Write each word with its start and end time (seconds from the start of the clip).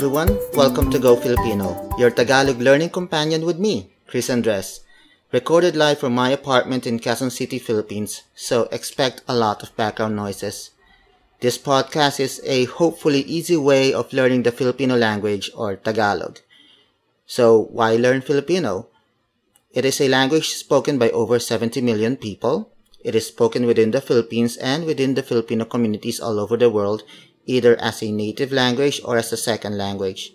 Everyone, 0.00 0.38
welcome 0.54 0.90
to 0.92 0.98
Go 0.98 1.14
Filipino, 1.14 1.90
your 1.98 2.10
Tagalog 2.10 2.58
learning 2.58 2.88
companion 2.88 3.44
with 3.44 3.58
me, 3.58 3.90
Chris 4.06 4.30
Andres. 4.30 4.80
Recorded 5.30 5.76
live 5.76 5.98
from 5.98 6.14
my 6.14 6.30
apartment 6.30 6.86
in 6.86 6.98
Quezon 6.98 7.30
City, 7.30 7.58
Philippines, 7.58 8.22
so 8.34 8.62
expect 8.72 9.20
a 9.28 9.36
lot 9.36 9.62
of 9.62 9.76
background 9.76 10.16
noises. 10.16 10.70
This 11.40 11.58
podcast 11.58 12.18
is 12.18 12.40
a 12.46 12.64
hopefully 12.64 13.20
easy 13.28 13.58
way 13.58 13.92
of 13.92 14.10
learning 14.14 14.44
the 14.44 14.52
Filipino 14.52 14.96
language 14.96 15.50
or 15.54 15.76
Tagalog. 15.76 16.38
So, 17.26 17.60
why 17.60 17.96
learn 17.96 18.22
Filipino? 18.22 18.86
It 19.74 19.84
is 19.84 20.00
a 20.00 20.08
language 20.08 20.48
spoken 20.48 20.96
by 20.98 21.10
over 21.10 21.38
70 21.38 21.82
million 21.82 22.16
people. 22.16 22.72
It 23.04 23.14
is 23.14 23.26
spoken 23.26 23.66
within 23.66 23.90
the 23.90 24.00
Philippines 24.00 24.56
and 24.56 24.86
within 24.86 25.12
the 25.12 25.22
Filipino 25.22 25.66
communities 25.66 26.20
all 26.20 26.40
over 26.40 26.56
the 26.56 26.70
world 26.70 27.02
either 27.50 27.74
as 27.80 28.02
a 28.02 28.12
native 28.12 28.52
language 28.52 29.00
or 29.04 29.18
as 29.18 29.32
a 29.32 29.36
second 29.36 29.76
language. 29.76 30.32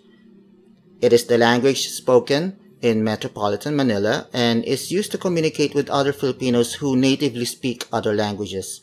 It 1.00 1.12
is 1.12 1.24
the 1.24 1.38
language 1.38 1.88
spoken 1.88 2.58
in 2.82 3.02
metropolitan 3.02 3.74
Manila 3.76 4.28
and 4.32 4.64
is 4.64 4.92
used 4.92 5.10
to 5.12 5.18
communicate 5.18 5.74
with 5.74 5.88
other 5.88 6.12
Filipinos 6.12 6.74
who 6.74 6.96
natively 6.96 7.46
speak 7.46 7.88
other 7.92 8.14
languages. 8.14 8.82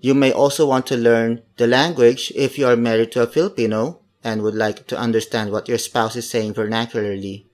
You 0.00 0.14
may 0.14 0.32
also 0.32 0.66
want 0.66 0.86
to 0.86 0.96
learn 0.96 1.42
the 1.56 1.66
language 1.66 2.32
if 2.34 2.58
you 2.58 2.66
are 2.66 2.76
married 2.76 3.12
to 3.12 3.22
a 3.22 3.26
Filipino 3.26 4.00
and 4.24 4.42
would 4.42 4.54
like 4.54 4.86
to 4.88 4.98
understand 4.98 5.52
what 5.52 5.68
your 5.68 5.78
spouse 5.78 6.16
is 6.16 6.28
saying 6.28 6.54
vernacularly. 6.54 7.46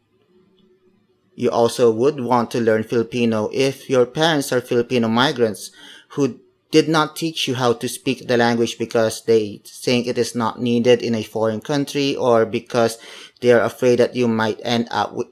You 1.35 1.51
also 1.51 1.93
would 1.93 2.21
want 2.21 2.51
to 2.53 2.61
learn 2.61 2.85
Filipino 2.85 3.51
if 3.53 3.91
your 3.91 4.07
parents 4.07 4.53
are 4.53 4.61
Filipino 4.61 5.09
migrants 5.09 5.71
who 6.11 6.41
did 6.71 6.89
not 6.89 7.17
teach 7.17 7.47
you 7.47 7.55
how 7.55 7.73
to 7.73 7.89
speak 7.89 8.27
the 8.27 8.37
language 8.37 8.79
because 8.79 9.23
they 9.25 9.61
think 9.65 10.07
it 10.07 10.19
is 10.19 10.35
not 10.35 10.61
needed 10.61 11.03
in 11.03 11.15
a 11.15 11.23
foreign 11.23 11.61
country 11.61 12.17
or 12.17 12.45
because 12.45 12.99
they 13.41 13.53
are 13.53 13.61
afraid 13.61 13.99
that 13.99 14.17
you 14.17 14.27
might 14.27 14.61
end 14.65 14.89
up 14.91 15.13
with, 15.13 15.29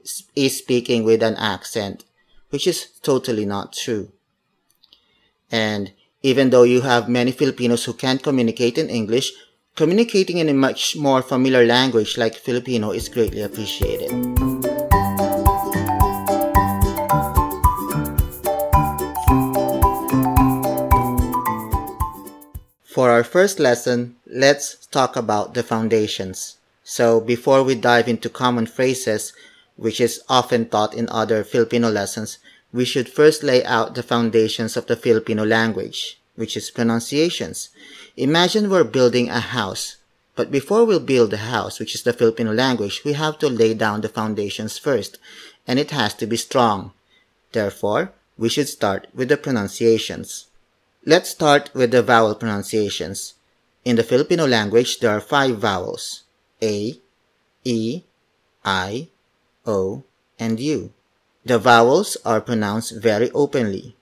speaking 0.51 1.03
with 1.03 1.21
an 1.21 1.35
accent, 1.35 2.05
which 2.49 2.67
is 2.67 2.87
totally 3.01 3.45
not 3.45 3.73
true. 3.73 4.11
And 5.51 5.93
even 6.23 6.49
though 6.49 6.63
you 6.63 6.81
have 6.81 7.09
many 7.09 7.31
Filipinos 7.31 7.85
who 7.85 7.93
can't 7.93 8.23
communicate 8.23 8.77
in 8.77 8.89
English, 8.89 9.31
communicating 9.75 10.37
in 10.37 10.49
a 10.49 10.53
much 10.53 10.95
more 10.95 11.21
familiar 11.21 11.65
language 11.65 12.17
like 12.17 12.35
Filipino 12.35 12.91
is 12.91 13.09
greatly 13.09 13.41
appreciated. 13.41 14.54
For 22.95 23.11
our 23.11 23.25
first 23.25 23.59
lesson, 23.59 24.15
let's 24.25 24.87
talk 24.87 25.17
about 25.17 25.53
the 25.53 25.63
foundations. 25.63 26.55
So 26.85 27.19
before 27.19 27.61
we 27.61 27.75
dive 27.75 28.07
into 28.07 28.29
common 28.29 28.67
phrases, 28.67 29.33
which 29.75 29.99
is 29.99 30.23
often 30.29 30.69
taught 30.69 30.93
in 30.93 31.09
other 31.09 31.43
Filipino 31.43 31.89
lessons, 31.89 32.37
we 32.71 32.85
should 32.85 33.09
first 33.09 33.43
lay 33.43 33.65
out 33.65 33.95
the 33.95 34.01
foundations 34.01 34.77
of 34.77 34.85
the 34.87 34.95
Filipino 34.95 35.43
language, 35.43 36.21
which 36.35 36.55
is 36.55 36.71
pronunciations. 36.71 37.67
Imagine 38.15 38.69
we're 38.69 38.85
building 38.85 39.29
a 39.29 39.41
house, 39.41 39.97
but 40.37 40.49
before 40.49 40.85
we 40.85 40.97
build 40.97 41.31
the 41.31 41.51
house, 41.51 41.81
which 41.81 41.95
is 41.95 42.03
the 42.03 42.13
Filipino 42.13 42.53
language, 42.53 43.03
we 43.03 43.11
have 43.11 43.37
to 43.39 43.49
lay 43.49 43.73
down 43.73 43.99
the 43.99 44.07
foundations 44.07 44.77
first, 44.77 45.19
and 45.67 45.79
it 45.79 45.91
has 45.91 46.13
to 46.13 46.25
be 46.25 46.37
strong. 46.37 46.93
Therefore, 47.51 48.13
we 48.37 48.47
should 48.47 48.69
start 48.69 49.07
with 49.13 49.27
the 49.27 49.35
pronunciations. 49.35 50.47
Let's 51.07 51.29
start 51.29 51.69
with 51.75 51.91
the 51.91 52.01
vowel 52.01 52.33
pronunciations. 52.33 53.35
In 53.85 53.95
the 53.95 54.01
Filipino 54.01 54.47
language, 54.47 54.97
there 54.97 55.11
are 55.11 55.21
five 55.21 55.59
vowels. 55.61 56.23
A, 56.63 56.97
E, 57.63 58.01
I, 58.65 59.09
O, 59.67 60.03
and 60.39 60.59
U. 60.59 60.91
The 61.45 61.59
vowels 61.59 62.17
are 62.25 62.41
pronounced 62.41 62.97
very 62.97 63.29
openly. 63.37 63.95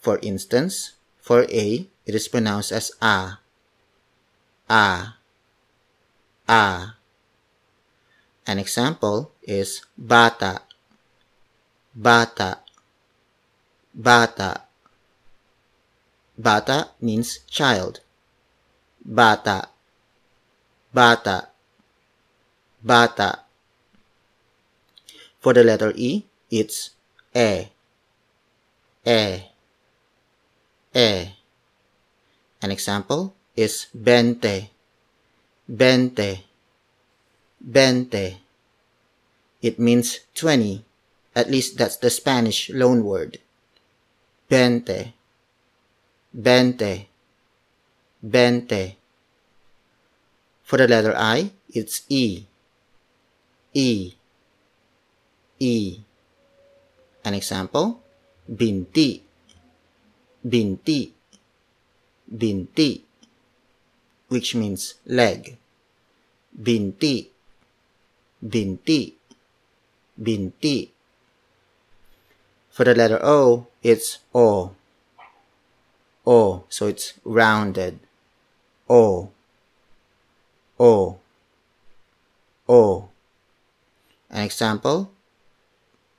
For 0.00 0.18
instance, 0.20 0.92
for 1.16 1.48
A, 1.48 1.88
it 2.04 2.14
is 2.14 2.28
pronounced 2.28 2.72
as 2.72 2.92
A. 3.00 3.38
A. 4.68 5.16
A. 6.46 6.94
An 8.46 8.58
example 8.58 9.32
is 9.42 9.80
bata. 9.96 10.60
Bata. 11.96 12.58
Bata. 13.94 14.69
Bata 16.40 16.88
means 17.04 17.44
child. 17.44 18.00
Bata. 19.04 19.68
Bata. 20.88 21.48
Bata. 22.80 23.44
For 25.40 25.52
the 25.52 25.64
letter 25.64 25.92
E, 25.94 26.24
it's 26.50 26.96
E. 27.36 27.68
E. 29.04 29.20
E. 30.94 31.08
An 32.62 32.70
example 32.70 33.34
is 33.54 33.86
bente. 33.92 34.70
Bente. 35.68 36.40
Bente. 37.60 38.36
It 39.60 39.78
means 39.78 40.20
20. 40.34 40.84
At 41.36 41.50
least 41.50 41.76
that's 41.76 41.96
the 41.96 42.08
Spanish 42.08 42.70
loan 42.70 43.04
word. 43.04 43.38
Bente. 44.48 45.12
Bente. 46.32 47.08
Bente. 48.22 48.96
For 50.62 50.78
the 50.78 50.86
letter 50.86 51.14
I, 51.16 51.50
it's 51.74 52.02
E. 52.08 52.46
E. 53.74 54.14
E. 55.58 55.98
An 57.24 57.34
example, 57.34 58.00
binti. 58.46 59.22
Binti. 60.46 61.12
Binti. 62.26 63.04
Which 64.28 64.54
means 64.54 64.94
leg. 65.06 65.58
Binti. 66.54 67.30
Binti. 68.40 69.14
Binti. 70.16 70.92
For 72.70 72.84
the 72.84 72.94
letter 72.94 73.18
O, 73.22 73.66
it's 73.82 74.18
O. 74.32 74.76
O, 76.30 76.62
so 76.68 76.86
it's 76.86 77.14
rounded. 77.24 77.98
O. 78.88 79.32
O. 80.78 81.18
O. 82.68 83.08
An 84.30 84.44
example, 84.44 85.10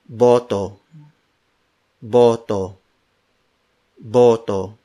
boto, 0.06 0.80
boto, 2.04 2.76
boto. 3.98 4.76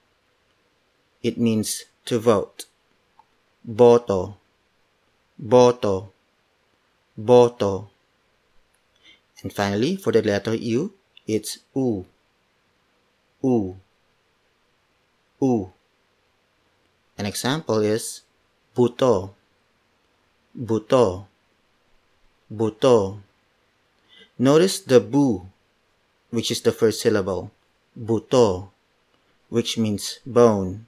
It 1.21 1.37
means 1.37 1.83
to 2.05 2.19
vote. 2.19 2.63
Boto, 3.67 4.37
boto, 5.37 6.11
boto. 7.19 7.89
And 9.43 9.51
finally, 9.51 9.97
for 9.97 10.13
the 10.13 10.21
letter 10.21 10.55
U, 10.55 10.93
it's 11.27 11.59
u, 11.75 12.05
u, 13.43 13.77
u. 15.41 15.71
An 17.17 17.25
example 17.25 17.79
is 17.79 18.21
buto, 18.75 19.33
buto, 20.55 21.25
buto. 22.53 23.19
Notice 24.39 24.79
the 24.79 24.99
bu, 24.99 25.47
which 26.29 26.51
is 26.51 26.61
the 26.61 26.71
first 26.71 27.01
syllable, 27.01 27.51
buto, 27.97 28.69
which 29.49 29.77
means 29.77 30.19
bone 30.25 30.85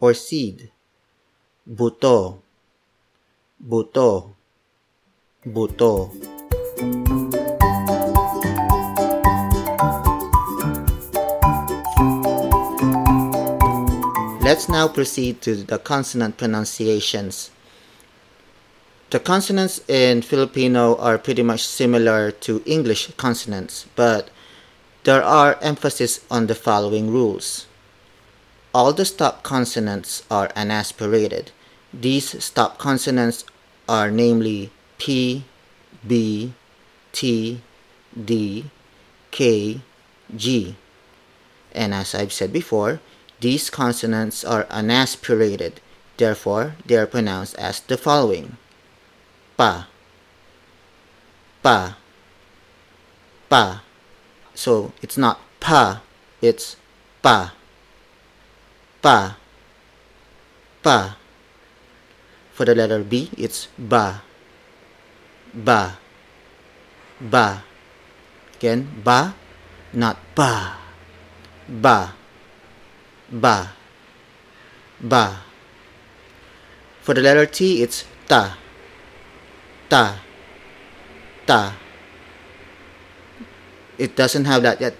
or 0.00 0.14
seed. 0.14 0.70
Buto, 1.68 2.40
buto, 3.60 4.34
buto. 5.44 6.35
Let's 14.56 14.70
now 14.70 14.88
proceed 14.88 15.42
to 15.42 15.54
the 15.54 15.78
consonant 15.78 16.38
pronunciations. 16.38 17.50
The 19.10 19.20
consonants 19.20 19.82
in 19.86 20.22
Filipino 20.22 20.96
are 20.96 21.18
pretty 21.18 21.42
much 21.42 21.62
similar 21.62 22.30
to 22.48 22.62
English 22.64 23.12
consonants, 23.18 23.84
but 23.94 24.30
there 25.04 25.22
are 25.22 25.58
emphasis 25.60 26.24
on 26.30 26.46
the 26.46 26.54
following 26.54 27.10
rules. 27.10 27.66
All 28.72 28.94
the 28.94 29.04
stop 29.04 29.42
consonants 29.42 30.22
are 30.30 30.48
unaspirated. 30.56 31.48
These 31.92 32.42
stop 32.42 32.78
consonants 32.78 33.44
are 33.86 34.10
namely 34.10 34.70
P, 34.96 35.44
B, 36.08 36.54
T, 37.12 37.60
D, 38.16 38.70
K, 39.30 39.82
G. 40.34 40.76
And 41.72 41.92
as 41.92 42.14
I've 42.14 42.32
said 42.32 42.54
before, 42.54 43.00
these 43.46 43.70
consonants 43.70 44.42
are 44.42 44.66
unaspirated, 44.74 45.78
therefore 46.18 46.74
they 46.82 46.98
are 46.98 47.06
pronounced 47.06 47.54
as 47.54 47.78
the 47.78 47.94
following. 47.94 48.58
pa, 49.56 49.86
pa, 51.62 51.94
pa. 53.46 53.86
So 54.50 54.90
it's 54.98 55.14
not 55.14 55.38
pa, 55.62 56.02
it's 56.42 56.74
pa, 57.22 57.54
pa, 58.98 59.38
pa. 60.82 61.14
For 62.50 62.66
the 62.66 62.74
letter 62.74 63.06
B, 63.06 63.30
it's 63.38 63.70
ba, 63.78 64.26
ba, 65.54 66.02
ba. 67.22 67.62
Again, 68.58 68.90
ba, 69.06 69.38
not 69.94 70.18
ba, 70.34 70.82
ba, 71.70 72.16
ba, 73.30 73.72
ba. 75.00 75.42
For 77.02 77.14
the 77.14 77.22
letter 77.22 77.46
T, 77.46 77.82
it's 77.82 78.04
ta, 78.26 78.58
ta, 79.88 80.18
ta. 81.46 81.74
It 83.98 84.16
doesn't 84.16 84.44
have 84.44 84.62
that 84.62 84.80
yet. 84.80 84.94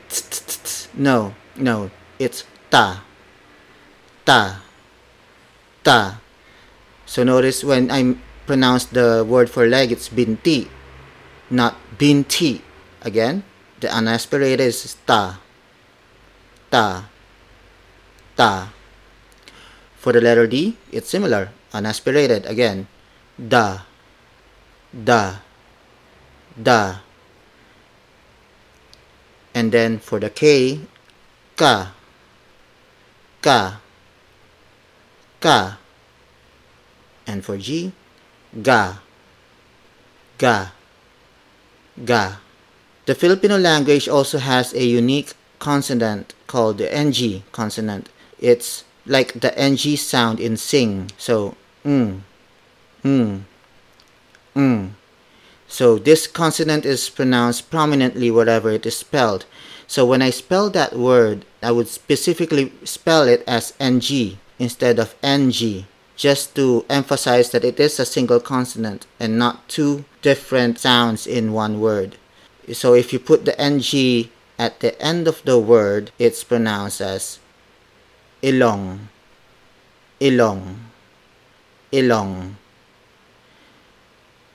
No, 0.94 1.34
no, 1.56 1.90
it's 2.18 2.44
ta, 2.70 3.04
ta, 4.24 4.62
ta. 5.82 6.20
So 7.04 7.22
notice 7.22 7.62
when 7.62 7.90
I 7.90 8.16
pronounce 8.46 8.86
the 8.86 9.26
word 9.26 9.50
for 9.50 9.66
leg, 9.66 9.92
it's 9.92 10.08
binti, 10.08 10.70
not 11.50 11.76
binti. 11.98 12.62
Again, 13.02 13.44
the 13.80 13.88
unaspirated 13.88 14.60
is 14.60 14.96
ta, 15.06 15.38
ta, 16.70 17.10
ta. 18.36 18.70
For 19.96 20.12
the 20.12 20.20
letter 20.20 20.46
D, 20.46 20.76
it's 20.92 21.10
similar 21.10 21.50
unaspirated 21.72 22.48
again 22.48 22.86
da 23.36 23.84
da 24.92 25.40
da. 26.56 27.00
And 29.54 29.72
then 29.72 29.98
for 29.98 30.20
the 30.20 30.30
k 30.30 30.80
ka 31.56 31.92
ka 33.40 33.80
ka. 35.40 35.78
And 37.26 37.44
for 37.44 37.56
g 37.56 37.92
ga 38.62 39.00
ga 40.38 40.72
ga. 42.04 42.36
The 43.06 43.14
filipino 43.14 43.56
language 43.56 44.08
also 44.08 44.38
has 44.38 44.74
a 44.74 44.84
unique 44.84 45.32
consonant 45.58 46.34
called 46.46 46.78
the 46.78 46.92
ng 46.92 47.42
consonant 47.52 48.08
it's 48.38 48.84
like 49.06 49.40
the 49.40 49.56
ng 49.58 49.96
sound 49.96 50.40
in 50.40 50.56
sing 50.56 51.10
so 51.16 51.54
mm, 51.84 52.20
mm, 53.04 53.40
mm. 54.54 54.90
So 55.68 55.98
this 55.98 56.26
consonant 56.26 56.86
is 56.86 57.10
pronounced 57.10 57.70
prominently 57.70 58.30
wherever 58.30 58.70
it 58.70 58.86
is 58.86 58.96
spelled. 58.96 59.44
So 59.86 60.06
when 60.06 60.22
I 60.22 60.30
spell 60.30 60.70
that 60.70 60.96
word, 60.96 61.44
I 61.62 61.70
would 61.72 61.88
specifically 61.88 62.72
spell 62.84 63.28
it 63.28 63.42
as 63.46 63.74
ng 63.80 64.38
instead 64.58 64.98
of 64.98 65.14
ng, 65.22 65.86
just 66.16 66.54
to 66.56 66.84
emphasize 66.88 67.50
that 67.50 67.64
it 67.64 67.78
is 67.78 68.00
a 68.00 68.06
single 68.06 68.40
consonant 68.40 69.06
and 69.20 69.38
not 69.38 69.68
two 69.68 70.04
different 70.22 70.78
sounds 70.78 71.26
in 71.26 71.52
one 71.52 71.80
word. 71.80 72.16
So 72.72 72.94
if 72.94 73.12
you 73.12 73.18
put 73.18 73.44
the 73.44 73.60
ng 73.60 74.30
at 74.58 74.80
the 74.80 75.00
end 75.00 75.28
of 75.28 75.42
the 75.44 75.58
word, 75.58 76.10
it's 76.18 76.42
pronounced 76.42 77.00
as 77.00 77.38
ilong, 78.46 79.10
ilong 80.22 80.86
ilong. 81.92 82.56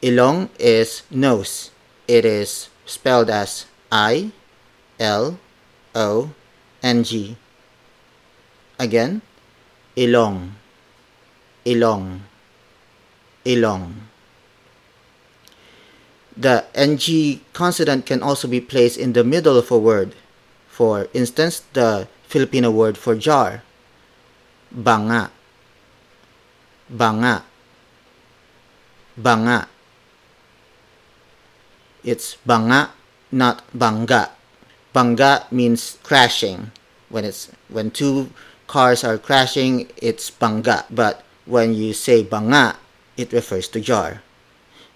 Ilong 0.01 0.49
is 0.59 1.03
nose. 1.11 1.71
It 2.07 2.25
is 2.25 2.69
spelled 2.85 3.29
as 3.29 3.65
I 3.91 4.31
L 4.99 5.37
O 5.95 6.31
N 6.81 7.03
G. 7.03 7.37
Again, 8.79 9.21
ilong, 9.95 10.57
ilong, 11.65 12.25
ilong. 13.45 14.09
The 16.35 16.65
ng 16.73 16.97
consonant 17.53 18.05
can 18.07 18.23
also 18.23 18.47
be 18.47 18.61
placed 18.61 18.97
in 18.97 19.13
the 19.13 19.23
middle 19.23 19.57
of 19.57 19.69
a 19.69 19.77
word. 19.77 20.15
For 20.67 21.07
instance, 21.13 21.61
the 21.73 22.07
Filipino 22.25 22.71
word 22.71 22.97
for 22.97 23.13
jar, 23.13 23.61
banga. 24.71 25.31
Banga. 26.89 27.43
Banga. 29.17 29.67
It's 32.03 32.35
banga 32.47 32.89
not 33.31 33.63
banga. 33.73 34.31
Banga 34.93 35.47
means 35.51 35.97
crashing. 36.03 36.71
When 37.09 37.25
it's 37.25 37.51
when 37.69 37.91
two 37.91 38.31
cars 38.67 39.03
are 39.03 39.17
crashing 39.17 39.87
it's 39.97 40.29
banga. 40.29 40.85
But 40.89 41.23
when 41.45 41.73
you 41.73 41.93
say 41.93 42.23
banga 42.23 42.75
it 43.17 43.31
refers 43.31 43.67
to 43.69 43.79
jar. 43.79 44.21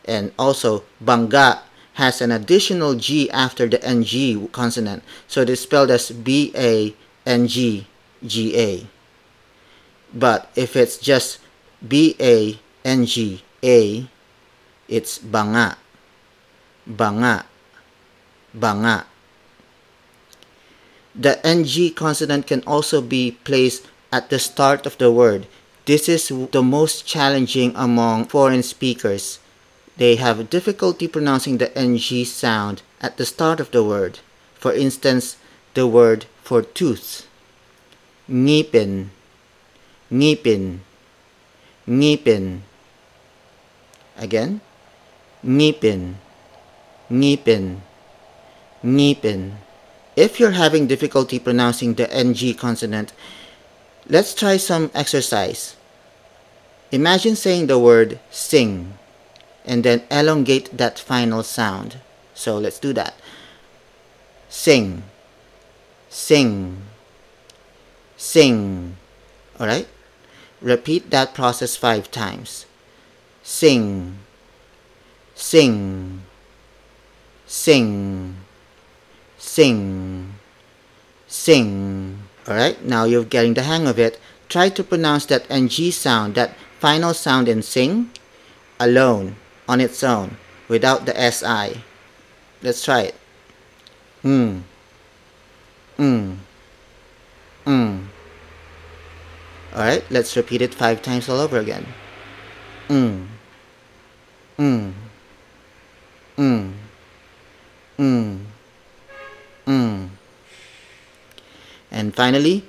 And 0.05 0.31
also 0.37 0.83
banga 0.99 1.63
has 1.95 2.21
an 2.21 2.31
additional 2.31 2.95
g 2.95 3.31
after 3.31 3.67
the 3.67 3.79
ng 3.83 4.47
consonant. 4.51 5.03
So 5.27 5.41
it 5.41 5.49
is 5.49 5.61
spelled 5.61 5.91
as 5.91 6.11
b 6.11 6.51
a 6.55 6.93
n 7.25 7.47
g 7.47 7.87
g 8.23 8.55
a 8.55 8.94
but 10.15 10.49
if 10.55 10.75
it's 10.75 10.97
just 10.97 11.39
B 11.85 12.15
A 12.19 12.57
N 12.85 13.05
G 13.05 13.43
A, 13.61 14.07
it's 14.87 15.17
banga, 15.19 15.77
banga, 16.87 17.45
banga. 18.53 19.05
The 21.13 21.45
NG 21.45 21.91
consonant 21.93 22.47
can 22.47 22.63
also 22.65 23.01
be 23.01 23.37
placed 23.43 23.87
at 24.11 24.29
the 24.29 24.39
start 24.39 24.85
of 24.85 24.97
the 24.97 25.11
word. 25.11 25.47
This 25.85 26.09
is 26.09 26.31
the 26.51 26.63
most 26.63 27.05
challenging 27.05 27.73
among 27.75 28.25
foreign 28.25 28.63
speakers. 28.63 29.39
They 29.97 30.15
have 30.15 30.49
difficulty 30.49 31.07
pronouncing 31.07 31.57
the 31.57 31.71
NG 31.77 32.25
sound 32.25 32.81
at 32.99 33.17
the 33.17 33.25
start 33.25 33.59
of 33.59 33.71
the 33.71 33.83
word. 33.83 34.19
For 34.55 34.73
instance, 34.73 35.37
the 35.73 35.87
word 35.87 36.25
for 36.43 36.61
tooth. 36.61 37.27
Ngipin, 38.29 39.09
ngipin 40.15 40.79
ngipin. 41.87 42.61
Again, 44.17 44.61
ngipin, 45.43 46.15
ngipin, 47.11 47.81
ngipin. 48.83 49.51
If 50.15 50.39
you're 50.39 50.55
having 50.55 50.87
difficulty 50.87 51.39
pronouncing 51.39 51.95
the 51.95 52.07
NG 52.11 52.53
consonant, 52.53 53.11
let's 54.07 54.33
try 54.33 54.57
some 54.57 54.89
exercise. 54.95 55.75
Imagine 56.91 57.35
saying 57.35 57.67
the 57.67 57.77
word 57.77 58.19
sing 58.31 58.93
and 59.65 59.83
then 59.83 60.03
elongate 60.09 60.77
that 60.77 60.97
final 60.97 61.43
sound. 61.43 61.99
So 62.33 62.57
let's 62.57 62.79
do 62.79 62.93
that. 62.93 63.15
Sing, 64.47 65.03
sing, 66.07 66.83
sing. 68.15 68.95
All 69.59 69.67
right? 69.67 69.87
Repeat 70.65 71.11
that 71.11 71.35
process 71.35 71.77
five 71.77 72.09
times. 72.09 72.65
Sing, 73.43 74.17
sing, 75.35 76.23
sing, 77.45 78.35
sing, 79.37 80.33
sing. 81.27 82.19
Alright, 82.47 82.83
now 82.83 83.03
you're 83.05 83.23
getting 83.23 83.53
the 83.53 83.61
hang 83.61 83.85
of 83.85 83.99
it. 83.99 84.19
Try 84.49 84.69
to 84.69 84.83
pronounce 84.83 85.27
that 85.27 85.45
ng 85.51 85.69
sound, 85.69 86.33
that 86.33 86.57
final 86.79 87.13
sound 87.13 87.47
in 87.47 87.61
sing, 87.61 88.09
alone, 88.79 89.35
on 89.69 89.79
its 89.79 90.01
own, 90.01 90.37
without 90.67 91.05
the 91.05 91.13
si. 91.29 91.81
Let's 92.63 92.83
try 92.83 93.13
it. 93.13 93.15
Mm. 94.23 94.63
Mm. 95.99 96.37
Mm. 97.67 98.14
Alright, 99.75 100.07
let's 100.09 100.37
repeat 100.37 100.61
it 100.61 100.73
five 100.73 101.01
times 101.01 101.27
all 101.27 101.35
over 101.35 101.59
again. 101.59 101.85
Mm. 102.87 103.27
Mm. 104.57 104.93
Mm. 106.37 106.71
Mm. 107.99 108.39
Mm. 109.67 110.09
And 111.91 112.15
finally, 112.15 112.63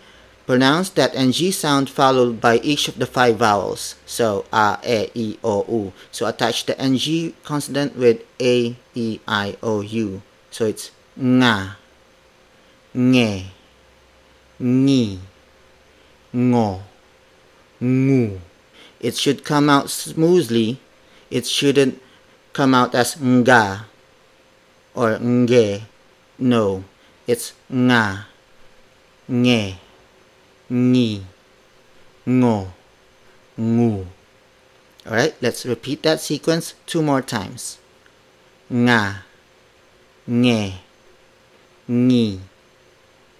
pronounce 0.50 0.90
that 0.98 1.14
ng 1.14 1.30
sound 1.54 1.86
followed 1.86 2.40
by 2.40 2.58
each 2.66 2.88
of 2.88 2.98
the 2.98 3.06
five 3.06 3.38
vowels. 3.38 3.94
So, 4.04 4.44
a, 4.50 4.82
e, 4.82 5.06
i, 5.14 5.38
o, 5.44 5.62
u. 5.68 5.92
So, 6.10 6.26
attach 6.26 6.66
the 6.66 6.74
ng 6.74 7.34
consonant 7.44 7.94
with 7.94 8.26
a, 8.42 8.74
e, 8.98 9.20
i, 9.28 9.56
o, 9.62 9.78
u. 9.78 10.22
So, 10.50 10.66
it's 10.66 10.90
nga, 11.14 11.78
nge, 12.90 13.46
ni, 14.58 15.20
ngo 16.34 16.95
ngu. 17.80 18.40
It 19.00 19.16
should 19.16 19.44
come 19.44 19.68
out 19.68 19.90
smoothly. 19.90 20.80
It 21.30 21.46
shouldn't 21.46 22.00
come 22.52 22.74
out 22.74 22.94
as 22.94 23.16
nga 23.20 23.86
or 24.94 25.18
nge. 25.18 25.82
No, 26.38 26.84
it's 27.26 27.52
nga, 27.72 28.26
nge, 29.28 29.76
ni, 30.68 31.24
ngo, 32.26 32.68
ngu. 33.58 34.06
Alright, 35.06 35.34
let's 35.40 35.64
repeat 35.64 36.02
that 36.02 36.20
sequence 36.20 36.74
two 36.84 37.00
more 37.00 37.22
times. 37.22 37.78
Nga, 38.70 39.24
nge, 40.28 40.74
ni, 41.88 42.40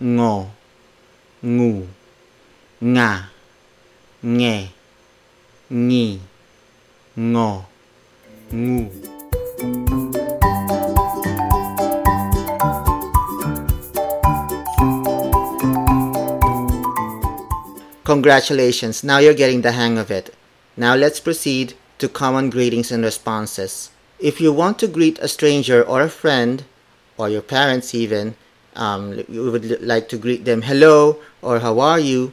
ngo, 0.01 0.51
ngu, 1.45 1.87
nga, 2.81 3.29
nge, 4.25 4.69
ni, 5.71 6.21
ngo, 7.19 7.65
ngu. 8.53 8.91
Congratulations, 18.05 19.03
now 19.03 19.19
you're 19.19 19.35
getting 19.35 19.63
the 19.63 19.73
hang 19.73 19.99
of 19.99 20.11
it. 20.11 20.33
Now 20.77 20.95
let's 20.95 21.21
proceed 21.21 21.75
to 21.99 22.09
common 22.09 22.51
greetings 22.51 22.93
and 22.93 23.03
responses. 23.03 23.91
If 24.19 24.41
you 24.41 24.53
want 24.53 24.79
to 24.79 24.87
greet 24.87 25.19
a 25.19 25.29
stranger 25.29 25.83
or 25.83 26.01
a 26.01 26.09
friend, 26.09 26.65
or 27.19 27.29
your 27.29 27.43
parents 27.43 27.95
even, 27.95 28.37
um, 28.77 29.25
you 29.29 29.51
would 29.51 29.83
like 29.83 30.09
to 30.11 30.17
greet 30.19 30.45
them 30.45 30.63
hello 30.63 31.19
or 31.43 31.59
how 31.59 31.81
are 31.81 31.99
you, 31.99 32.33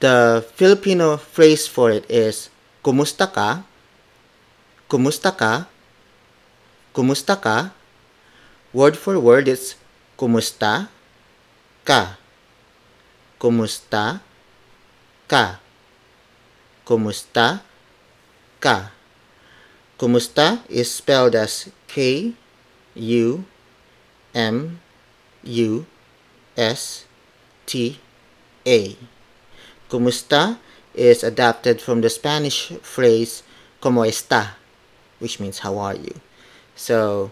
the 0.00 0.44
Filipino 0.54 1.16
phrase 1.16 1.66
for 1.66 1.90
it 1.90 2.08
is 2.10 2.50
kumusta 2.82 3.30
ka? 3.30 3.62
Kumusta 4.88 5.30
ka? 5.34 5.66
Kumusta 6.94 7.34
ka? 7.38 7.70
Word 8.72 8.96
for 8.98 9.18
word 9.18 9.46
it's 9.46 9.78
kumusta 10.18 10.88
ka? 11.84 12.18
Kumusta 13.38 14.22
ka? 15.28 15.60
Kumusta 16.84 17.62
ka? 18.60 18.90
Kumusta 19.94 20.60
is 20.68 20.90
spelled 20.90 21.34
as 21.38 21.70
K 21.86 22.34
U 22.94 23.44
M 24.34 24.80
U 25.44 25.86
S 26.56 27.06
T 27.66 27.98
A. 28.66 29.13
Kumusta 29.94 30.58
is 30.90 31.22
adapted 31.22 31.78
from 31.78 32.02
the 32.02 32.10
Spanish 32.10 32.74
phrase 32.82 33.46
como 33.78 34.02
está, 34.02 34.58
which 35.22 35.38
means 35.38 35.62
how 35.62 35.78
are 35.78 35.94
you. 35.94 36.18
So, 36.74 37.30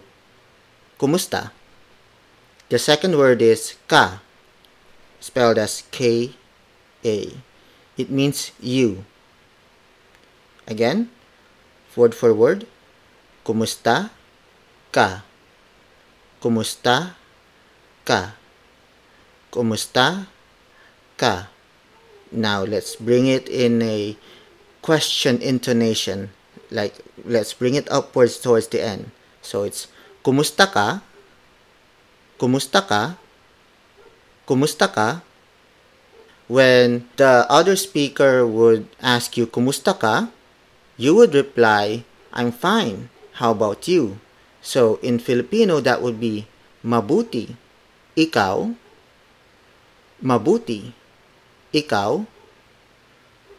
kumusta. 0.95 1.51
The 2.71 2.79
second 2.79 3.19
word 3.19 3.43
is 3.43 3.75
ka, 3.91 4.23
spelled 5.19 5.59
as 5.59 5.83
K 5.91 6.31
A. 7.03 7.35
It 7.99 8.07
means 8.07 8.55
you. 8.63 9.03
Again, 10.63 11.11
word 11.99 12.15
for 12.15 12.31
word, 12.31 12.63
kumusta 13.43 14.07
ka. 14.95 15.27
Kumusta 16.39 17.19
ka. 18.07 18.39
Kumusta 19.51 20.31
ka. 21.19 21.51
Now 22.33 22.65
let's 22.65 22.97
bring 22.97 23.29
it 23.29 23.45
in 23.45 23.85
a 23.85 24.17
question 24.81 25.37
intonation. 25.37 26.33
Like 26.73 26.97
let's 27.21 27.53
bring 27.53 27.77
it 27.77 27.85
upwards 27.93 28.41
towards 28.41 28.73
the 28.73 28.81
end. 28.81 29.13
So 29.45 29.61
it's 29.61 29.85
kumusta 30.25 30.65
ka? 30.65 31.05
Kumusta 32.41 32.81
ka? 32.81 33.21
Kumusta 34.49 34.89
ka? 34.89 35.21
When 36.49 37.05
the 37.21 37.45
other 37.53 37.77
speaker 37.77 38.49
would 38.49 38.89
ask 38.97 39.37
you 39.37 39.45
kumusta 39.45 39.93
ka, 39.93 40.33
you 40.97 41.13
would 41.13 41.37
reply, 41.37 42.01
I'm 42.33 42.49
fine. 42.49 43.13
How 43.37 43.53
about 43.53 43.85
you? 43.85 44.17
So 44.65 44.97
in 45.05 45.21
Filipino 45.21 45.85
that 45.85 46.01
would 46.01 46.17
be 46.17 46.49
mabuti. 46.81 47.53
Ikaw? 48.17 48.73
Mabuti. 50.25 51.02
Ikaw? 51.73 52.25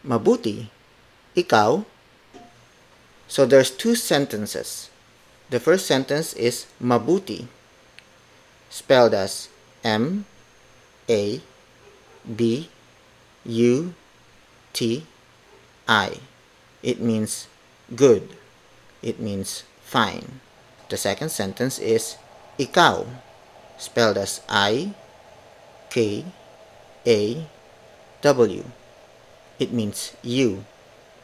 Mabuti. 0.07 0.71
Ikaw? 1.35 1.83
So 3.27 3.45
there's 3.45 3.69
two 3.69 3.95
sentences. 3.95 4.89
The 5.49 5.59
first 5.59 5.85
sentence 5.85 6.33
is 6.33 6.65
mabuti, 6.81 7.45
spelled 8.69 9.13
as 9.13 9.49
M 9.83 10.25
A 11.09 11.41
B 12.25 12.69
U 13.45 13.93
T 14.73 15.05
I. 15.87 16.17
It 16.81 17.01
means 17.01 17.47
good. 17.95 18.37
It 19.03 19.19
means 19.19 19.63
fine. 19.83 20.41
The 20.89 20.97
second 20.97 21.29
sentence 21.29 21.77
is 21.77 22.17
ikaw, 22.57 23.05
spelled 23.77 24.17
as 24.17 24.41
I 24.49 24.93
K 25.89 26.25
A 27.05 27.45
W. 28.25 28.65
It 29.61 29.69
means 29.69 30.17
you. 30.25 30.65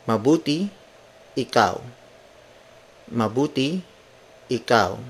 Mabuti, 0.06 0.70
ikaw. 1.34 1.82
Mabuti, 3.10 3.82
ikaw. 4.46 5.02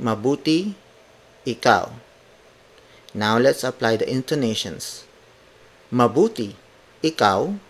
Mabuti, 0.00 0.72
ikaw. 1.44 1.92
Now 3.12 3.36
let's 3.36 3.60
apply 3.60 4.00
the 4.00 4.08
intonations. 4.08 5.04
Mabuti, 5.92 6.56
ikaw. 7.04 7.60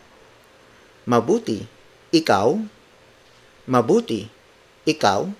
Mabuti, 1.02 1.66
ikaw. 2.14 2.62
Mabuti, 3.66 4.30
ikaw. 4.86 5.34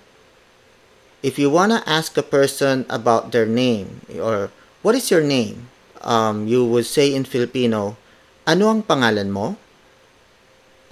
If 1.23 1.39
you 1.39 1.47
want 1.47 1.71
to 1.71 1.79
ask 1.87 2.19
a 2.19 2.27
person 2.27 2.83
about 2.91 3.31
their 3.31 3.47
name 3.47 4.03
or 4.19 4.51
what 4.83 4.99
is 4.99 5.07
your 5.07 5.23
name, 5.23 5.71
um, 6.05 6.45
you 6.45 6.63
would 6.63 6.85
say 6.85 7.11
in 7.11 7.25
Filipino, 7.25 7.97
ano 8.45 8.69
ang 8.69 8.85
pangalan 8.85 9.33
mo? 9.33 9.57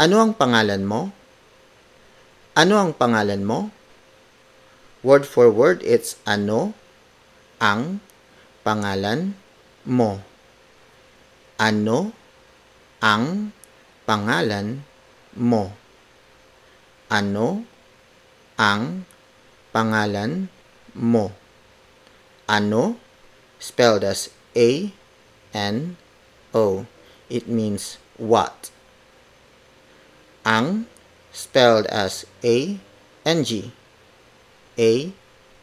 Ano 0.01 0.19
ang 0.19 0.33
pangalan 0.33 0.81
mo? 0.83 1.13
Ano 2.57 2.81
ang 2.81 2.91
pangalan 2.97 3.45
mo? 3.45 3.69
Word 5.05 5.29
for 5.29 5.53
word, 5.53 5.85
it's 5.85 6.17
ano 6.25 6.73
ang 7.61 8.01
pangalan 8.65 9.37
mo. 9.85 10.19
Ano 11.61 12.11
ang 12.99 13.53
pangalan 14.09 14.81
mo? 15.37 15.77
Ano 17.13 17.63
ang 18.57 19.05
pangalan 19.69 20.49
mo? 20.97 21.29
Ano 22.49 22.97
spelled 23.61 24.03
as 24.03 24.33
A 24.57 24.91
N 25.53 25.97
O. 26.53 26.85
It 27.29 27.47
means 27.47 27.97
what. 28.17 28.69
Ang 30.45 30.87
spelled 31.31 31.85
as 31.87 32.25
A 32.43 32.77
N 33.25 33.43
G. 33.43 33.71
A 34.77 35.13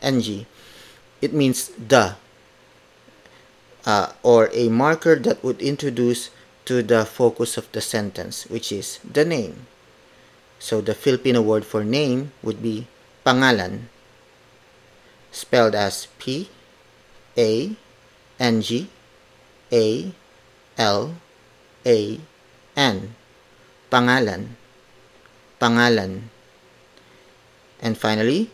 N 0.00 0.20
G. 0.20 0.46
It 1.20 1.34
means 1.34 1.68
the 1.76 2.16
uh, 3.84 4.12
or 4.22 4.48
a 4.52 4.68
marker 4.68 5.16
that 5.16 5.42
would 5.44 5.60
introduce 5.60 6.30
to 6.64 6.82
the 6.82 7.04
focus 7.04 7.56
of 7.56 7.70
the 7.72 7.80
sentence, 7.80 8.46
which 8.46 8.72
is 8.72 9.00
the 9.04 9.24
name. 9.24 9.66
So 10.58 10.80
the 10.80 10.94
Filipino 10.94 11.42
word 11.42 11.64
for 11.64 11.84
name 11.84 12.32
would 12.42 12.62
be 12.62 12.86
pangalan, 13.24 13.88
spelled 15.32 15.74
as 15.74 16.08
P 16.18 16.48
A 17.36 17.76
N 18.38 18.62
G 18.62 18.88
A 19.72 20.12
L 20.76 21.14
A 21.86 21.98
N. 22.76 22.96
Pangalan. 23.90 24.54
Pangalan. 25.58 26.30
And 27.82 27.98
finally, 27.98 28.50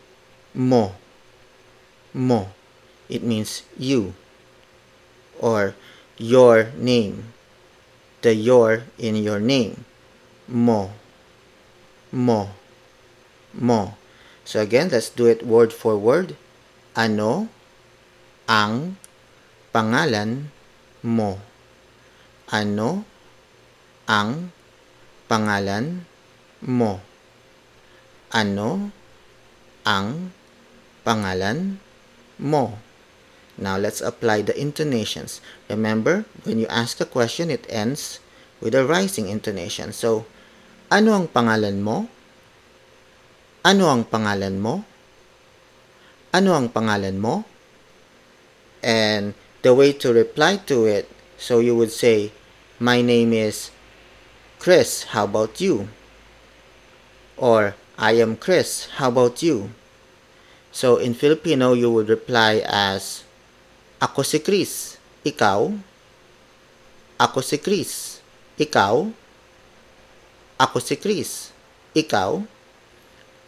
mo. 0.54 0.96
Mo. 2.12 2.48
It 3.08 3.22
means 3.22 3.62
you 3.76 4.14
or 5.38 5.74
your 6.16 6.72
name. 6.76 7.32
The 8.22 8.34
your 8.34 8.88
in 8.98 9.16
your 9.16 9.38
name. 9.38 9.84
Mo. 10.48 10.90
Mo. 12.10 12.50
Mo. 13.52 13.94
So 14.44 14.60
again, 14.60 14.88
let's 14.90 15.10
do 15.10 15.26
it 15.26 15.44
word 15.44 15.72
for 15.72 15.98
word. 15.98 16.36
Ano 16.96 17.52
ang 18.48 18.96
pangalan 19.74 20.48
mo? 21.02 21.40
Ano 22.48 23.04
ang 24.06 24.54
pangalan 25.26 26.06
mo? 26.62 27.02
Ano 28.30 28.92
ang 29.82 30.30
pangalan 31.02 31.78
mo. 32.38 32.78
Now 33.56 33.80
let's 33.80 34.04
apply 34.04 34.44
the 34.44 34.52
intonations. 34.52 35.40
Remember, 35.72 36.28
when 36.44 36.60
you 36.60 36.68
ask 36.68 37.00
a 37.00 37.08
question, 37.08 37.48
it 37.48 37.64
ends 37.72 38.20
with 38.60 38.76
a 38.76 38.84
rising 38.84 39.32
intonation. 39.32 39.96
So, 39.96 40.28
ano 40.92 41.16
ang 41.16 41.26
pangalan 41.32 41.80
mo? 41.80 42.06
Ano 43.64 43.90
ang 43.90 44.04
pangalan 44.06 44.60
mo? 44.60 44.84
Ano 46.30 46.52
ang 46.52 46.68
pangalan 46.68 47.16
mo? 47.16 47.42
And 48.84 49.32
the 49.66 49.74
way 49.74 49.90
to 49.90 50.14
reply 50.14 50.54
to 50.62 50.86
it, 50.86 51.10
so 51.34 51.58
you 51.58 51.74
would 51.74 51.90
say, 51.90 52.30
My 52.78 53.02
name 53.02 53.34
is 53.34 53.74
Chris, 54.62 55.10
how 55.10 55.24
about 55.26 55.58
you? 55.58 55.90
Or, 57.34 57.74
I 57.98 58.14
am 58.22 58.38
Chris, 58.38 58.86
how 59.02 59.10
about 59.10 59.42
you? 59.42 59.74
So, 60.70 61.02
in 61.02 61.18
Filipino, 61.18 61.74
you 61.74 61.90
would 61.90 62.06
reply 62.06 62.62
as, 62.62 63.26
Ako 63.98 64.22
si 64.22 64.38
Chris, 64.38 65.02
ikaw? 65.26 65.74
Ako 67.18 67.42
si 67.42 67.58
Chris, 67.58 68.22
ikaw? 68.54 69.10
Ako 70.62 70.78
si 70.78 70.94
Chris, 70.94 71.50
ikaw? 71.90 72.46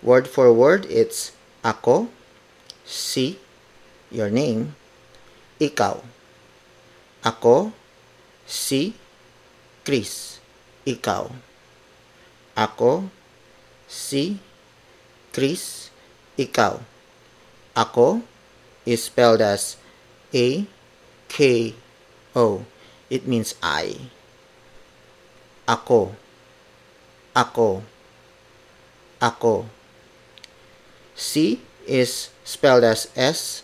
Word 0.02 0.26
for 0.26 0.50
word, 0.50 0.82
it's 0.90 1.30
ako, 1.62 2.10
si, 2.82 3.38
your 4.10 4.34
name, 4.34 4.74
ikaw. 5.58 5.98
Ako, 7.22 7.74
si, 8.46 8.94
Chris, 9.82 10.38
ikaw. 10.86 11.30
Ako, 12.54 13.10
si, 13.90 14.38
Chris, 15.34 15.90
ikaw. 16.38 16.78
Ako 17.78 18.22
is 18.82 19.06
spelled 19.06 19.38
as 19.38 19.78
A 20.34 20.66
K 21.28 21.38
O. 22.34 22.64
It 23.10 23.26
means 23.26 23.54
I. 23.62 24.10
Ako. 25.68 26.16
Ako. 27.36 27.86
Ako. 29.22 29.70
Si 31.14 31.60
is 31.86 32.30
spelled 32.42 32.82
as 32.82 33.10
S 33.14 33.62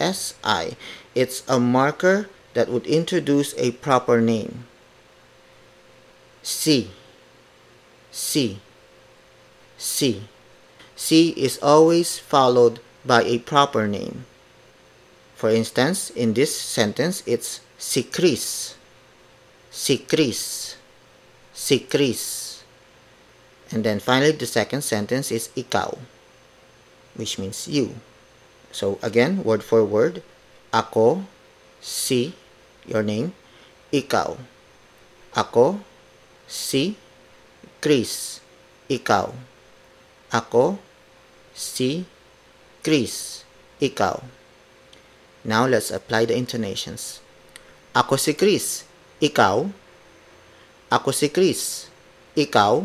I. 0.00 0.04
S 0.04 0.34
I. 0.44 0.76
It's 1.14 1.42
a 1.48 1.58
marker 1.58 2.28
that 2.54 2.68
would 2.68 2.86
introduce 2.86 3.54
a 3.56 3.72
proper 3.72 4.20
name. 4.20 4.64
Si. 6.42 6.90
Si. 8.10 8.60
Si. 9.76 10.22
Si 10.96 11.28
is 11.30 11.58
always 11.62 12.18
followed 12.18 12.80
by 13.04 13.22
a 13.22 13.38
proper 13.38 13.86
name. 13.86 14.24
For 15.34 15.50
instance, 15.50 16.08
in 16.10 16.32
this 16.32 16.58
sentence, 16.58 17.22
it's 17.26 17.60
si 17.76 18.02
Chris. 18.02 18.74
Si 19.70 19.98
Chris. 19.98 20.76
Si 21.52 21.80
Chris. 21.80 22.64
And 23.70 23.84
then 23.84 24.00
finally, 24.00 24.32
the 24.32 24.46
second 24.46 24.82
sentence 24.82 25.30
is 25.30 25.50
ikaw, 25.56 25.98
which 27.16 27.38
means 27.38 27.68
you. 27.68 27.96
So 28.76 29.00
again, 29.00 29.40
word 29.40 29.64
for 29.64 29.80
word, 29.88 30.20
ako, 30.68 31.24
si, 31.80 32.36
your 32.84 33.00
name, 33.00 33.32
ikaw. 33.88 34.36
Ako, 35.32 35.80
si, 36.44 37.00
Chris, 37.80 38.44
ikaw. 38.92 39.32
Ako, 40.28 40.76
si, 41.56 42.04
Chris, 42.84 43.48
ikaw. 43.80 44.20
Now 45.40 45.64
let's 45.64 45.88
apply 45.88 46.28
the 46.28 46.36
intonations. 46.36 47.24
Ako 47.96 48.20
si 48.20 48.36
Chris, 48.36 48.84
ikaw. 49.24 49.72
Ako 50.92 51.16
si 51.16 51.32
Chris, 51.32 51.88
ikaw. 52.36 52.84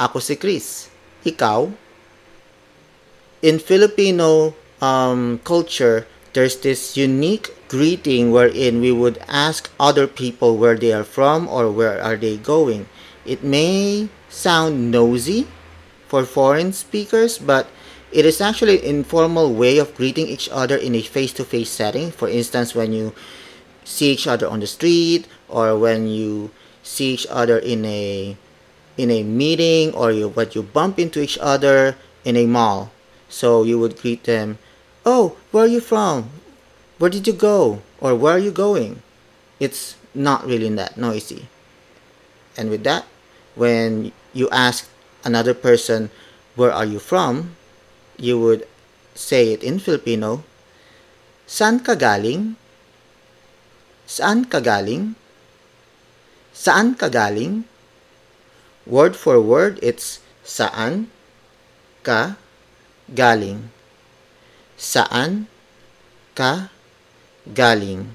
Ako 0.00 0.16
si 0.16 0.40
Chris, 0.40 0.88
ikaw. 1.28 1.68
In 3.46 3.62
Filipino 3.62 4.58
um, 4.82 5.38
culture, 5.46 6.10
there's 6.34 6.58
this 6.66 6.98
unique 6.98 7.54
greeting 7.70 8.34
wherein 8.34 8.80
we 8.82 8.90
would 8.90 9.22
ask 9.30 9.70
other 9.78 10.08
people 10.10 10.58
where 10.58 10.74
they 10.74 10.90
are 10.90 11.06
from 11.06 11.46
or 11.46 11.70
where 11.70 12.02
are 12.02 12.16
they 12.16 12.38
going. 12.42 12.90
It 13.22 13.46
may 13.46 14.08
sound 14.28 14.90
nosy 14.90 15.46
for 16.10 16.26
foreign 16.26 16.72
speakers, 16.72 17.38
but 17.38 17.70
it 18.10 18.26
is 18.26 18.40
actually 18.40 18.82
an 18.82 19.06
informal 19.06 19.54
way 19.54 19.78
of 19.78 19.94
greeting 19.94 20.26
each 20.26 20.50
other 20.50 20.74
in 20.74 20.96
a 20.96 21.02
face-to-face 21.06 21.70
setting. 21.70 22.10
For 22.10 22.26
instance, 22.28 22.74
when 22.74 22.90
you 22.90 23.14
see 23.84 24.10
each 24.10 24.26
other 24.26 24.50
on 24.50 24.58
the 24.58 24.66
street 24.66 25.30
or 25.46 25.78
when 25.78 26.08
you 26.10 26.50
see 26.82 27.14
each 27.14 27.30
other 27.30 27.62
in 27.62 27.86
a 27.86 28.36
in 28.98 29.12
a 29.12 29.22
meeting 29.22 29.94
or 29.94 30.10
you 30.10 30.30
but 30.34 30.56
you 30.56 30.64
bump 30.66 30.98
into 30.98 31.22
each 31.22 31.38
other 31.38 31.94
in 32.24 32.34
a 32.34 32.46
mall. 32.46 32.90
So 33.36 33.68
you 33.68 33.76
would 33.76 34.00
greet 34.00 34.24
them, 34.24 34.56
"Oh, 35.04 35.36
where 35.52 35.68
are 35.68 35.74
you 35.76 35.84
from? 35.84 36.32
Where 36.96 37.12
did 37.12 37.28
you 37.28 37.36
go? 37.36 37.84
Or 38.00 38.16
where 38.16 38.40
are 38.40 38.44
you 38.48 38.48
going?" 38.48 39.04
It's 39.60 40.00
not 40.16 40.48
really 40.48 40.72
that 40.80 40.96
noisy. 40.96 41.52
And 42.56 42.72
with 42.72 42.88
that, 42.88 43.04
when 43.52 44.16
you 44.32 44.48
ask 44.48 44.88
another 45.20 45.52
person, 45.52 46.08
"Where 46.56 46.72
are 46.72 46.88
you 46.88 46.96
from?" 46.96 47.60
you 48.16 48.40
would 48.40 48.64
say 49.12 49.52
it 49.52 49.60
in 49.60 49.84
Filipino, 49.84 50.40
Saan 51.44 51.84
ka 51.84 51.92
galing? 51.92 52.56
Saan 54.08 54.48
ka 54.48 54.58
galing? 54.64 55.14
Saan 56.56 56.96
ka 56.96 57.12
galing? 57.12 57.68
Word 58.88 59.12
for 59.12 59.38
word, 59.38 59.78
it's 59.84 60.24
saan 60.42 61.12
ka 62.00 62.40
galing. 63.12 63.70
Saan 64.76 65.46
ka 66.34 66.70
galing. 67.54 68.14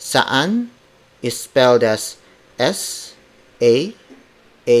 Saan 0.00 0.72
is 1.20 1.36
spelled 1.36 1.84
as 1.84 2.16
S 2.58 3.12
A 3.60 3.94
A 4.66 4.80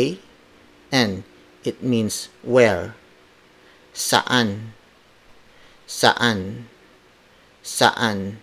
N. 0.92 1.24
It 1.62 1.82
means 1.82 2.32
where. 2.42 2.96
Saan. 3.92 4.72
Saan. 5.84 6.70
Saan. 7.60 8.40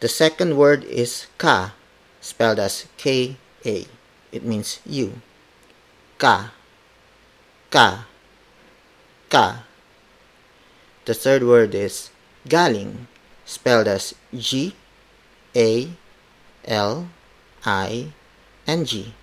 The 0.00 0.08
second 0.12 0.60
word 0.60 0.84
is 0.84 1.26
ka, 1.40 1.72
spelled 2.20 2.60
as 2.60 2.84
K-A. 3.00 3.88
It 4.30 4.44
means 4.44 4.80
you. 4.84 5.24
Ka. 6.20 6.52
Ka. 7.72 8.04
Ka. 9.32 9.64
The 11.06 11.14
third 11.14 11.46
word 11.46 11.70
is 11.70 12.10
galing, 12.50 13.06
spelled 13.46 13.86
as 13.86 14.18
G 14.34 14.74
A 15.54 15.94
L 16.66 17.06
I 17.62 18.10
N 18.66 18.84
G. 18.84 19.14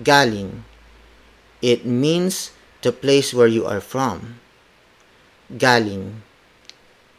Galing. 0.00 0.64
It 1.60 1.84
means 1.84 2.56
the 2.80 2.92
place 2.92 3.36
where 3.36 3.50
you 3.50 3.68
are 3.68 3.84
from. 3.84 4.40
Galing. 5.52 6.24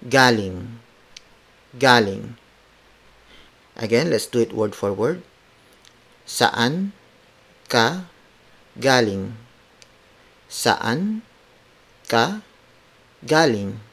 Galing. 0.02 0.82
Galing. 1.78 2.42
Again, 3.78 4.10
let's 4.10 4.26
do 4.26 4.42
it 4.42 4.52
word 4.52 4.74
for 4.74 4.92
word. 4.92 5.22
Saan 6.26 6.98
ka 7.70 8.10
galing? 8.82 9.38
Saan 10.50 11.22
ka 12.10 12.42
galing? 13.26 13.84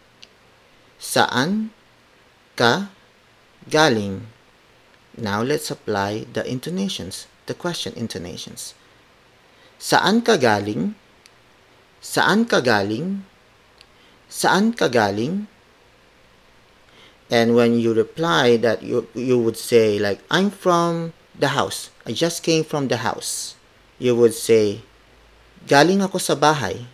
Saan 1.02 1.74
ka 2.54 2.90
galing? 3.66 4.26
Now 5.16 5.40
let's 5.42 5.70
apply 5.70 6.28
the 6.32 6.44
intonations, 6.44 7.26
the 7.46 7.54
question 7.54 7.96
intonations. 7.96 8.76
Saan 9.80 10.22
ka 10.22 10.36
galing? 10.36 10.94
Saan 12.00 12.46
ka 12.46 12.60
galing? 12.60 13.24
Saan 14.30 14.76
ka 14.76 14.88
galing? 14.88 15.48
And 17.26 17.58
when 17.58 17.74
you 17.82 17.90
reply 17.90 18.54
that 18.62 18.86
you 18.86 19.10
you 19.18 19.34
would 19.34 19.58
say 19.58 19.98
like 19.98 20.22
I'm 20.30 20.54
from 20.54 21.10
the 21.34 21.58
house. 21.58 21.90
I 22.06 22.14
just 22.14 22.46
came 22.46 22.62
from 22.62 22.88
the 22.88 23.02
house. 23.02 23.58
You 23.98 24.14
would 24.14 24.32
say 24.32 24.86
galing 25.66 26.00
ako 26.00 26.22
sa 26.22 26.38
bahay. 26.38 26.86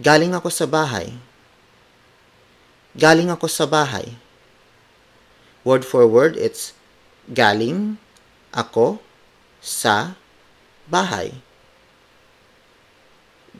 Galing 0.00 0.32
ako 0.32 0.48
sa 0.48 0.64
bahay. 0.64 1.12
Galing 2.96 3.28
ako 3.28 3.46
sa 3.46 3.68
bahay. 3.68 4.16
Word 5.60 5.84
for 5.84 6.08
word 6.08 6.40
it's 6.40 6.72
galing 7.28 8.00
ako 8.56 8.96
sa 9.60 10.16
bahay 10.88 11.36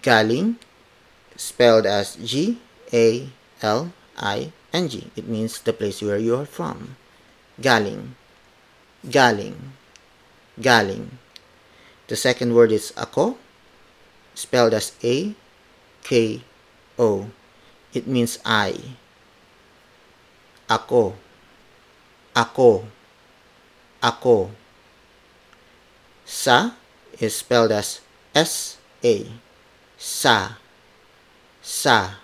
Galing, 0.00 0.56
spelled 1.36 1.84
as 1.84 2.16
G 2.16 2.56
A 2.88 3.28
L 3.60 3.92
I 4.16 4.48
N 4.72 4.88
G. 4.88 5.12
It 5.12 5.28
means 5.28 5.60
the 5.60 5.76
place 5.76 6.00
where 6.00 6.16
you 6.16 6.40
are 6.40 6.48
from. 6.48 6.96
Galing, 7.60 8.16
galing, 9.04 9.76
galing. 10.56 11.20
The 12.08 12.16
second 12.16 12.56
word 12.56 12.72
is 12.72 12.96
ako, 12.96 13.36
spelled 14.32 14.72
as 14.72 14.96
A 15.04 15.36
K 16.10 16.42
O. 16.98 17.30
It 17.94 18.10
means 18.10 18.42
I. 18.42 18.98
Ako, 20.66 21.14
ako, 22.34 22.90
ako. 24.02 24.50
Sa 26.26 26.74
is 27.22 27.38
spelled 27.38 27.70
as 27.70 28.02
S 28.34 28.82
A. 29.06 29.30
Sa, 29.94 30.58
sa, 31.62 32.18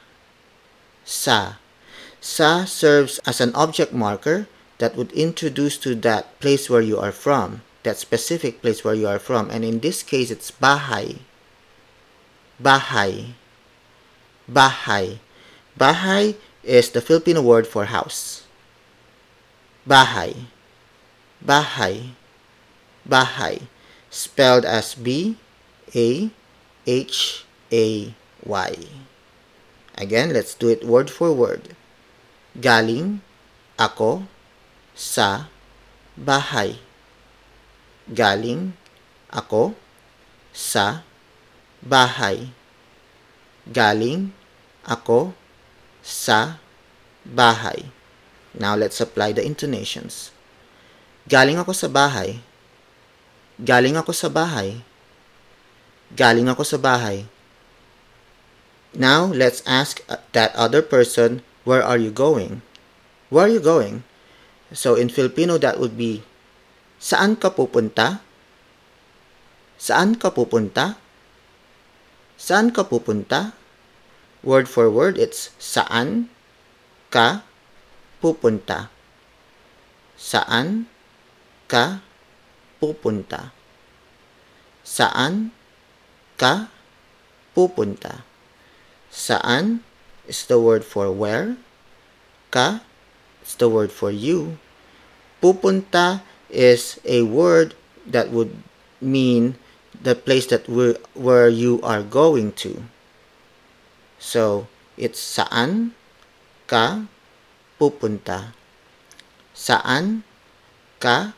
sa. 1.07 1.63
Sa 2.19 2.67
serves 2.67 3.23
as 3.23 3.39
an 3.39 3.55
object 3.55 3.95
marker 3.95 4.51
that 4.83 4.99
would 4.99 5.15
introduce 5.15 5.79
to 5.79 5.95
that 6.03 6.35
place 6.43 6.67
where 6.67 6.83
you 6.83 6.99
are 6.99 7.15
from, 7.15 7.63
that 7.87 8.03
specific 8.03 8.59
place 8.63 8.83
where 8.83 8.99
you 8.99 9.07
are 9.07 9.23
from. 9.23 9.47
And 9.47 9.63
in 9.63 9.79
this 9.79 10.03
case, 10.03 10.35
it's 10.35 10.51
bahay. 10.51 11.23
Bahay. 12.59 13.39
Bahay. 14.47 15.19
Bahay 15.79 16.37
is 16.63 16.91
the 16.91 17.03
Filipino 17.03 17.43
word 17.43 17.67
for 17.67 17.87
house. 17.87 18.47
Bahay. 19.87 20.47
Bahay. 21.45 22.15
Bahay. 23.07 23.67
Spelled 24.11 24.65
as 24.65 24.95
B 24.95 25.37
A 25.95 26.31
H 26.87 27.45
A 27.73 28.15
Y. 28.47 28.73
Again, 29.99 30.33
let's 30.33 30.55
do 30.55 30.69
it 30.69 30.85
word 30.85 31.11
for 31.11 31.33
word. 31.33 31.75
Galing, 32.57 33.21
ako, 33.77 34.25
sa, 34.95 35.49
bahay. 36.17 36.81
Galing, 38.09 38.77
ako, 39.33 39.73
sa, 40.53 41.05
bahay. 41.85 42.53
Galing, 43.67 44.31
ako, 44.87 45.35
sa, 46.03 46.63
bahay. 47.27 47.91
Now 48.55 48.79
let's 48.79 49.03
apply 49.03 49.35
the 49.35 49.43
intonations. 49.43 50.31
Galing 51.27 51.59
ako 51.59 51.75
sa 51.75 51.91
bahay. 51.91 52.39
Galing 53.59 53.99
ako 53.99 54.15
sa 54.15 54.31
bahay. 54.31 54.79
Galing 56.15 56.47
ako 56.47 56.63
sa 56.63 56.79
bahay. 56.79 57.27
Now, 58.97 59.29
let's 59.29 59.61
ask 59.69 60.01
that 60.33 60.57
other 60.57 60.81
person, 60.81 61.45
where 61.69 61.85
are 61.85 62.01
you 62.01 62.09
going? 62.09 62.65
Where 63.29 63.45
are 63.45 63.53
you 63.53 63.61
going? 63.61 64.09
So, 64.73 64.97
in 64.97 65.13
Filipino, 65.13 65.61
that 65.61 65.77
would 65.77 66.01
be, 66.01 66.25
saan 66.97 67.37
ka 67.37 67.53
pupunta? 67.53 68.25
Saan 69.77 70.17
ka 70.17 70.33
pupunta? 70.33 70.97
Saan 72.37 72.69
ka 72.69 72.85
pupunta? 72.85 73.57
Word 74.45 74.69
for 74.69 74.93
word, 74.93 75.17
it's 75.17 75.51
saan 75.57 76.29
ka 77.09 77.43
pupunta. 78.21 78.93
Saan 80.21 80.87
ka 81.67 82.05
pupunta? 82.79 83.57
Saan 84.85 85.51
ka 86.37 86.69
pupunta? 87.57 88.23
Saan 89.09 89.81
is 90.29 90.45
the 90.45 90.61
word 90.61 90.85
for 90.85 91.09
where. 91.09 91.57
Ka 92.53 92.85
is 93.41 93.57
the 93.57 93.67
word 93.67 93.89
for 93.89 94.13
you. 94.13 94.61
Pupunta 95.41 96.21
is 96.53 97.01
a 97.09 97.25
word 97.25 97.73
that 98.05 98.29
would 98.31 98.53
mean 99.01 99.57
the 100.03 100.15
place 100.15 100.47
that 100.47 100.69
we, 100.69 100.95
where 101.15 101.49
you 101.49 101.81
are 101.83 102.03
going 102.03 102.53
to. 102.67 102.85
So, 104.19 104.67
it's 104.97 105.21
saan 105.21 105.93
ka 106.67 107.07
pupunta. 107.77 108.57
Saan 109.53 110.25
ka 110.99 111.37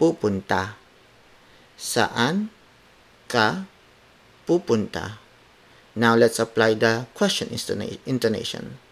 pupunta? 0.00 0.76
Saan 1.76 2.48
ka 3.28 3.68
pupunta? 4.48 5.20
Now 5.94 6.18
let's 6.18 6.42
apply 6.42 6.74
the 6.74 7.06
question 7.14 7.54
intonation. 8.08 8.82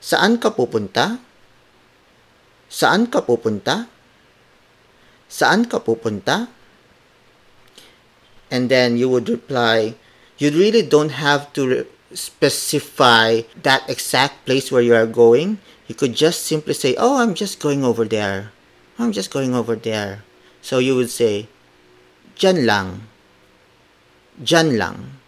Saan 0.00 0.40
ka 0.40 0.54
pupunta? 0.54 1.20
Saan 2.72 3.06
ka 3.10 3.20
pupunta? 3.20 3.86
Saan 5.28 5.68
ka 5.68 5.82
pupunta? 5.82 6.55
And 8.50 8.70
then 8.70 8.96
you 8.96 9.08
would 9.08 9.28
reply, 9.28 9.94
you 10.38 10.50
really 10.50 10.82
don't 10.82 11.10
have 11.10 11.52
to 11.54 11.86
specify 12.14 13.42
that 13.62 13.88
exact 13.88 14.44
place 14.46 14.70
where 14.70 14.82
you 14.82 14.94
are 14.94 15.06
going. 15.06 15.58
You 15.88 15.94
could 15.94 16.14
just 16.14 16.44
simply 16.44 16.74
say, 16.74 16.94
oh, 16.96 17.18
I'm 17.18 17.34
just 17.34 17.60
going 17.60 17.84
over 17.84 18.04
there. 18.04 18.52
I'm 18.98 19.12
just 19.12 19.30
going 19.30 19.54
over 19.54 19.76
there. 19.76 20.24
So 20.62 20.78
you 20.78 20.96
would 20.96 21.10
say, 21.10 21.48
Jan 22.34 22.66
lang. 22.66 23.08
Jan 24.42 24.76
lang. 24.76 25.18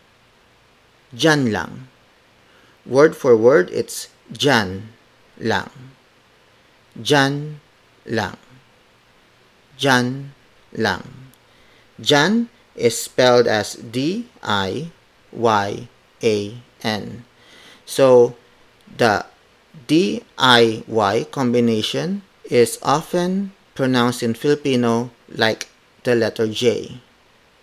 Jan 1.15 1.53
lang. 1.53 1.89
Word 2.85 3.17
for 3.17 3.37
word, 3.37 3.71
it's 3.71 4.09
Jan 4.33 4.93
lang. 5.39 5.71
Jan 7.01 7.61
lang. 8.05 8.37
Jan 9.79 10.33
lang. 10.73 11.33
Jan 12.01 12.49
is 12.79 12.97
spelled 12.97 13.47
as 13.47 13.75
D 13.75 14.27
I 14.43 14.91
Y 15.33 15.88
A 16.23 16.37
N. 16.83 17.25
So 17.85 18.37
the 18.87 19.27
D 19.87 20.23
I 20.38 20.85
Y 20.87 21.25
combination 21.31 22.23
is 22.45 22.79
often 22.83 23.53
pronounced 23.75 24.23
in 24.23 24.35
Filipino 24.35 25.11
like 25.29 25.69
the 26.05 26.14
letter 26.14 26.47
J, 26.47 27.01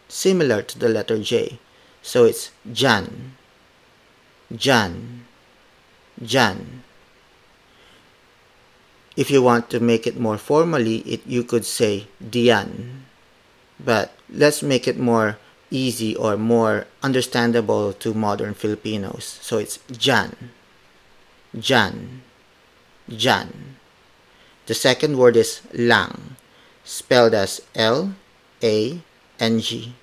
similar 0.07 0.61
to 0.61 0.79
the 0.79 0.89
letter 0.89 1.17
J. 1.17 1.59
So 2.01 2.25
it's 2.25 2.51
Jan, 2.71 3.35
Jan, 4.53 5.25
Jan. 6.21 6.83
If 9.15 9.31
you 9.31 9.41
want 9.41 9.69
to 9.71 9.79
make 9.79 10.05
it 10.05 10.19
more 10.19 10.37
formally, 10.37 10.97
it, 11.07 11.25
you 11.25 11.43
could 11.43 11.65
say 11.65 12.07
Dian. 12.19 13.05
But 13.79 14.14
let's 14.29 14.61
make 14.61 14.87
it 14.87 14.97
more 14.97 15.37
easy 15.69 16.15
or 16.15 16.37
more 16.37 16.85
understandable 17.03 17.93
to 17.93 18.13
modern 18.13 18.53
Filipinos. 18.53 19.39
So 19.41 19.57
it's 19.57 19.79
Jan, 19.91 20.51
Jan, 21.57 22.21
Jan. 23.09 23.75
The 24.65 24.73
second 24.73 25.17
word 25.17 25.35
is 25.37 25.61
lang, 25.73 26.37
spelled 26.83 27.33
as 27.33 27.61
L 27.75 28.15
A 28.63 29.01
N 29.39 29.59
G. 29.59 29.93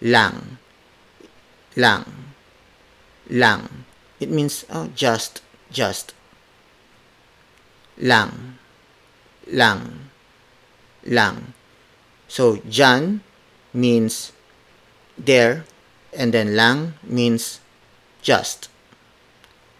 Lang 0.00 0.58
lang. 1.76 2.34
Lang. 3.28 3.86
It 4.18 4.30
means 4.30 4.64
oh, 4.70 4.88
just, 4.94 5.42
just. 5.70 6.14
Lang. 7.96 8.58
Lang. 9.46 10.10
Lang. 11.04 11.54
So, 12.30 12.62
Jan 12.70 13.26
means 13.74 14.30
there, 15.18 15.66
and 16.14 16.30
then 16.30 16.54
lang 16.54 16.94
means 17.02 17.58
just. 18.22 18.70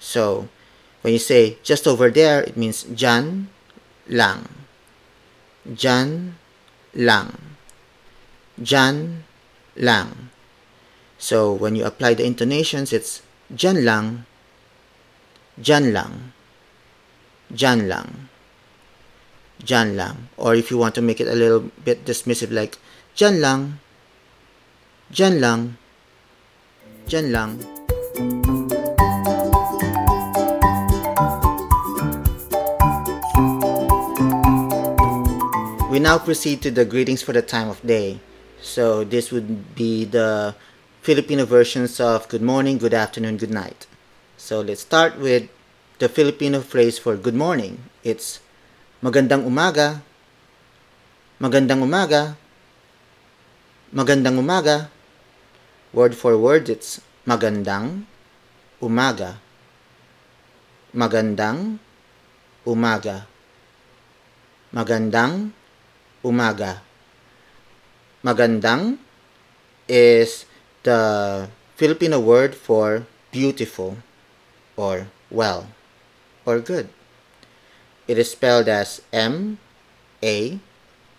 So, 0.02 0.50
when 1.06 1.14
you 1.14 1.22
say 1.22 1.62
just 1.62 1.86
over 1.86 2.10
there, 2.10 2.42
it 2.42 2.58
means 2.58 2.82
Jan 2.90 3.54
lang. 4.10 4.66
Jan 5.62 6.34
lang. 6.90 7.54
Jan 8.58 9.22
lang. 9.76 10.30
So 11.20 11.52
when 11.52 11.76
you 11.76 11.84
apply 11.84 12.14
the 12.14 12.24
intonations, 12.24 12.92
it's 12.92 13.20
jan 13.52 13.84
lang, 13.84 14.24
jan 15.60 15.92
lang, 15.92 16.32
jan 17.52 17.88
lang, 17.92 18.32
jan 19.64 19.96
lang. 19.96 20.29
Or 20.37 20.55
if 20.55 20.70
you 20.70 20.79
want 20.79 20.94
to 20.96 21.03
make 21.03 21.20
it 21.20 21.29
a 21.29 21.35
little 21.35 21.70
bit 21.85 22.05
dismissive, 22.05 22.51
like 22.51 22.79
jan 23.14 23.40
lang, 23.40 23.79
jan 25.11 25.40
lang, 25.40 25.77
jan 27.07 27.33
lang. 27.33 27.59
We 35.90 35.99
now 35.99 36.18
proceed 36.18 36.62
to 36.62 36.70
the 36.70 36.85
greetings 36.85 37.23
for 37.23 37.33
the 37.33 37.42
time 37.42 37.68
of 37.68 37.83
day. 37.85 38.20
So 38.62 39.03
this 39.05 39.33
would 39.33 39.75
be 39.75 40.05
the 40.05 40.55
Filipino 41.03 41.44
versions 41.44 41.99
of 41.99 42.29
good 42.29 42.42
morning, 42.42 42.79
good 42.79 42.94
afternoon, 42.94 43.38
good 43.38 43.51
night. 43.51 43.87
So 44.37 44.61
let's 44.61 44.83
start 44.83 45.18
with 45.18 45.49
the 45.99 46.09
Filipino 46.09 46.61
phrase 46.61 46.99
for 46.99 47.16
good 47.16 47.35
morning. 47.35 47.90
It's 48.05 48.40
magandang 49.00 49.48
umaga, 49.48 50.04
magandang 51.40 51.80
umaga, 51.80 52.36
magandang 53.96 54.36
umaga. 54.36 54.92
Word 55.96 56.12
for 56.12 56.36
word, 56.36 56.68
it's 56.68 57.00
magandang 57.24 58.04
umaga, 58.76 59.40
magandang 60.92 61.80
umaga, 62.68 63.24
magandang 64.68 65.56
umaga. 66.20 66.84
Magandang 68.20 69.00
is 69.88 70.44
the 70.84 71.48
Filipino 71.80 72.20
word 72.20 72.52
for 72.52 73.08
beautiful 73.32 73.96
or 74.76 75.08
well 75.32 75.72
or 76.44 76.60
good. 76.60 76.92
It 78.11 78.18
is 78.18 78.35
spelled 78.35 78.66
as 78.66 79.07
M 79.14 79.62
A 80.18 80.59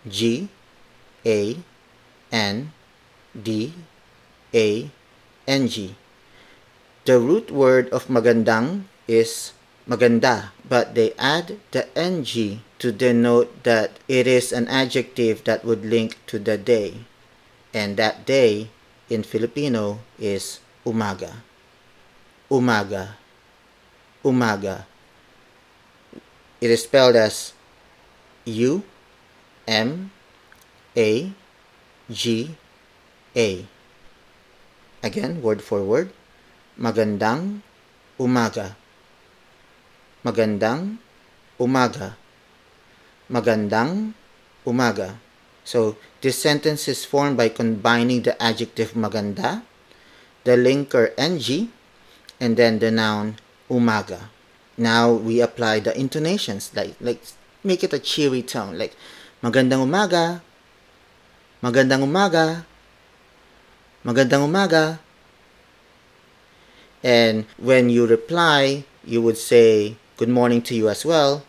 G 0.03 0.51
A 1.23 1.55
N 2.35 2.75
D 3.31 3.71
A 4.51 4.91
N 5.47 5.61
G. 5.71 5.95
The 7.07 7.15
root 7.15 7.47
word 7.47 7.87
of 7.95 8.11
magandang 8.11 8.91
is 9.07 9.55
maganda, 9.87 10.51
but 10.67 10.91
they 10.91 11.15
add 11.15 11.63
the 11.71 11.87
ng 11.95 12.27
to 12.83 12.91
denote 12.91 13.63
that 13.63 13.95
it 14.11 14.27
is 14.27 14.51
an 14.51 14.67
adjective 14.67 15.47
that 15.47 15.63
would 15.63 15.87
link 15.87 16.19
to 16.27 16.43
the 16.43 16.59
day. 16.59 17.07
And 17.71 17.95
that 17.95 18.27
day 18.27 18.67
in 19.07 19.23
Filipino 19.23 20.03
is 20.19 20.59
umaga. 20.83 21.39
Umaga. 22.51 23.15
Umaga. 24.27 24.90
It 26.61 26.69
is 26.69 26.85
spelled 26.85 27.17
as 27.17 27.57
U 28.45 28.85
M 29.65 30.13
A 30.93 31.33
G 32.05 32.53
A. 33.33 33.65
Again, 35.01 35.41
word 35.41 35.65
for 35.65 35.81
word. 35.81 36.13
Magandang 36.77 37.65
umaga. 38.21 38.77
Magandang 40.21 41.01
umaga. 41.57 42.13
Magandang 43.25 44.13
umaga. 44.61 45.17
So, 45.65 45.97
this 46.21 46.37
sentence 46.37 46.85
is 46.85 47.09
formed 47.09 47.37
by 47.37 47.49
combining 47.49 48.21
the 48.21 48.37
adjective 48.37 48.93
maganda, 48.93 49.65
the 50.45 50.53
linker 50.53 51.17
ng, 51.17 51.73
and 52.37 52.53
then 52.53 52.77
the 52.77 52.93
noun 52.93 53.41
umaga. 53.65 54.29
Now, 54.81 55.13
we 55.13 55.45
apply 55.45 55.85
the 55.85 55.93
intonations, 55.93 56.73
like, 56.73 56.97
like 56.97 57.21
make 57.61 57.85
it 57.85 57.93
a 57.93 58.01
cheery 58.01 58.41
tone, 58.41 58.81
like 58.81 58.97
magandang 59.45 59.85
umaga, 59.85 60.41
magandang 61.61 62.01
umaga, 62.01 62.65
magandang 64.01 64.49
umaga. 64.49 64.97
And 67.05 67.45
when 67.61 67.93
you 67.93 68.09
reply, 68.09 68.89
you 69.05 69.21
would 69.21 69.37
say 69.37 70.01
good 70.17 70.29
morning 70.29 70.65
to 70.65 70.73
you 70.73 70.89
as 70.89 71.05
well, 71.05 71.45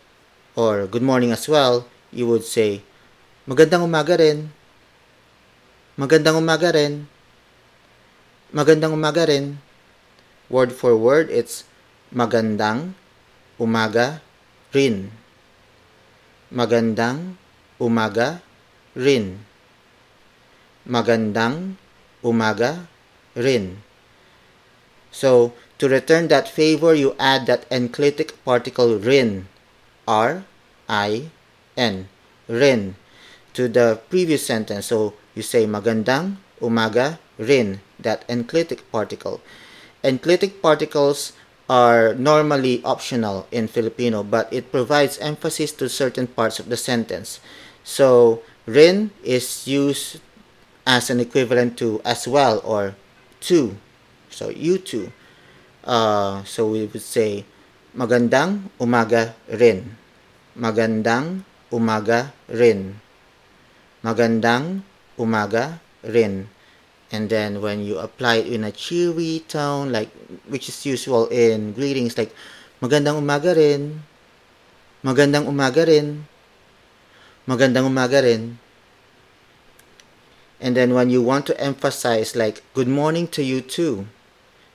or 0.52 0.84
good 0.84 1.00
morning 1.00 1.32
as 1.32 1.48
well, 1.48 1.88
you 2.12 2.28
would 2.28 2.44
say 2.44 2.84
Magandang 3.42 3.82
umaga 3.82 4.14
rin. 4.22 4.54
Magandang 5.98 6.38
umaga 6.38 6.70
rin. 6.70 7.10
Magandang 8.54 8.94
umaga 8.94 9.26
rin. 9.26 9.58
Word 10.46 10.70
for 10.70 10.94
word, 10.94 11.26
it's 11.26 11.66
magandang 12.14 12.94
umaga 13.62 14.18
rin. 14.75 15.14
Magandang 16.51 17.38
umaga 17.79 18.42
rin. 18.98 19.38
Magandang 20.83 21.79
umaga 22.27 22.90
rin. 23.38 23.79
So, 25.14 25.55
to 25.79 25.87
return 25.87 26.27
that 26.35 26.51
favor, 26.51 26.90
you 26.98 27.14
add 27.22 27.46
that 27.46 27.70
enclitic 27.70 28.35
particle 28.42 28.98
rin. 28.98 29.46
R-I-N. 30.11 31.94
Rin 32.51 32.83
to 33.53 33.68
the 33.68 34.01
previous 34.09 34.44
sentence. 34.44 34.87
So 34.87 35.14
you 35.35 35.42
say 35.42 35.66
magandang 35.66 36.37
umaga 36.61 37.18
rin, 37.38 37.81
that 38.01 38.25
enclitic 38.29 38.90
particle. 38.90 39.40
Enclitic 40.03 40.61
particles 40.61 41.33
are 41.72 42.12
normally 42.20 42.85
optional 42.85 43.48
in 43.48 43.64
Filipino, 43.64 44.20
but 44.20 44.44
it 44.52 44.68
provides 44.68 45.16
emphasis 45.24 45.72
to 45.72 45.88
certain 45.88 46.28
parts 46.28 46.61
of 46.61 46.68
the 46.68 46.76
sentence. 46.76 47.40
So 47.80 48.44
rin 48.68 49.08
is 49.24 49.64
used 49.64 50.20
as 50.85 51.08
an 51.08 51.16
equivalent 51.16 51.80
to 51.80 52.04
as 52.04 52.28
well 52.28 52.61
or 52.61 52.92
to. 53.48 53.72
So 54.28 54.52
you 54.52 54.76
too. 54.76 55.16
Uh, 55.80 56.44
so 56.44 56.68
we 56.68 56.85
would 56.85 57.00
say 57.00 57.48
magandang 57.96 58.68
umaga 58.76 59.32
rin. 59.48 59.96
Magandang 60.52 61.48
umaga 61.72 62.37
rin. 62.52 63.00
Magandang 64.04 64.85
umaga 65.16 65.80
rin. 66.04 66.52
And 67.12 67.29
then 67.29 67.61
when 67.61 67.85
you 67.85 68.01
apply 68.01 68.40
it 68.40 68.48
in 68.48 68.64
a 68.64 68.72
cheery 68.72 69.44
tone, 69.44 69.92
like 69.92 70.09
which 70.48 70.72
is 70.72 70.88
usual 70.88 71.29
in 71.29 71.77
greetings, 71.77 72.16
like 72.16 72.33
magandang 72.81 73.20
umaga 73.20 73.53
rin, 73.53 74.01
magandang 75.05 75.44
umaga 75.44 75.85
rin, 75.85 76.25
magandang 77.44 77.92
umaga 77.92 78.25
rin. 78.25 78.57
And 80.57 80.72
then 80.72 80.96
when 80.96 81.12
you 81.12 81.20
want 81.20 81.44
to 81.53 81.55
emphasize, 81.61 82.33
like 82.33 82.64
good 82.72 82.88
morning 82.88 83.29
to 83.37 83.44
you 83.44 83.61
too, 83.61 84.09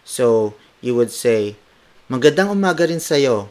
so 0.06 0.54
you 0.78 0.94
would 0.94 1.10
say 1.10 1.58
magandang 2.06 2.54
umaga 2.54 2.86
rin 2.86 3.02
sa'yo, 3.02 3.50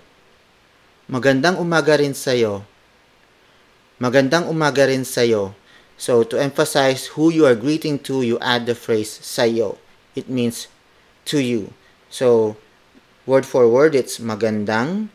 magandang 1.11 1.59
umaga 1.59 1.99
rin 1.99 2.15
sa'yo, 2.15 2.63
magandang 3.99 4.47
umaga 4.47 4.87
rin 4.87 5.03
sa'yo. 5.03 5.59
So 5.97 6.23
to 6.25 6.37
emphasize 6.37 7.17
who 7.17 7.33
you 7.33 7.47
are 7.47 7.57
greeting 7.57 7.99
to, 8.05 8.23
you 8.23 8.39
add 8.41 8.67
the 8.67 8.75
phrase 8.75 9.19
sayo. 9.21 9.79
It 10.15 10.29
means 10.29 10.69
to 11.27 11.41
you. 11.41 11.73
So 12.09 12.57
word 13.25 13.45
for 13.45 13.69
word, 13.69 13.95
it's 13.95 14.21
magandang 14.21 15.09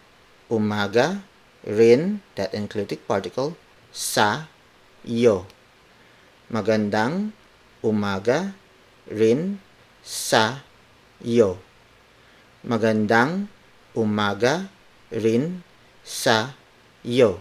umaga 0.49 1.21
rin, 1.63 2.21
that 2.35 2.53
enclitic 2.53 3.07
particle, 3.07 3.55
sa 3.93 4.49
yo. 5.05 5.45
Magandang 6.51 7.31
umaga 7.85 8.57
rin 9.07 9.61
sa 10.01 10.65
yo. 11.21 11.61
Magandang 12.65 13.47
umaga 13.93 14.67
rin 15.13 15.61
sa 16.01 16.57
yo. 17.05 17.39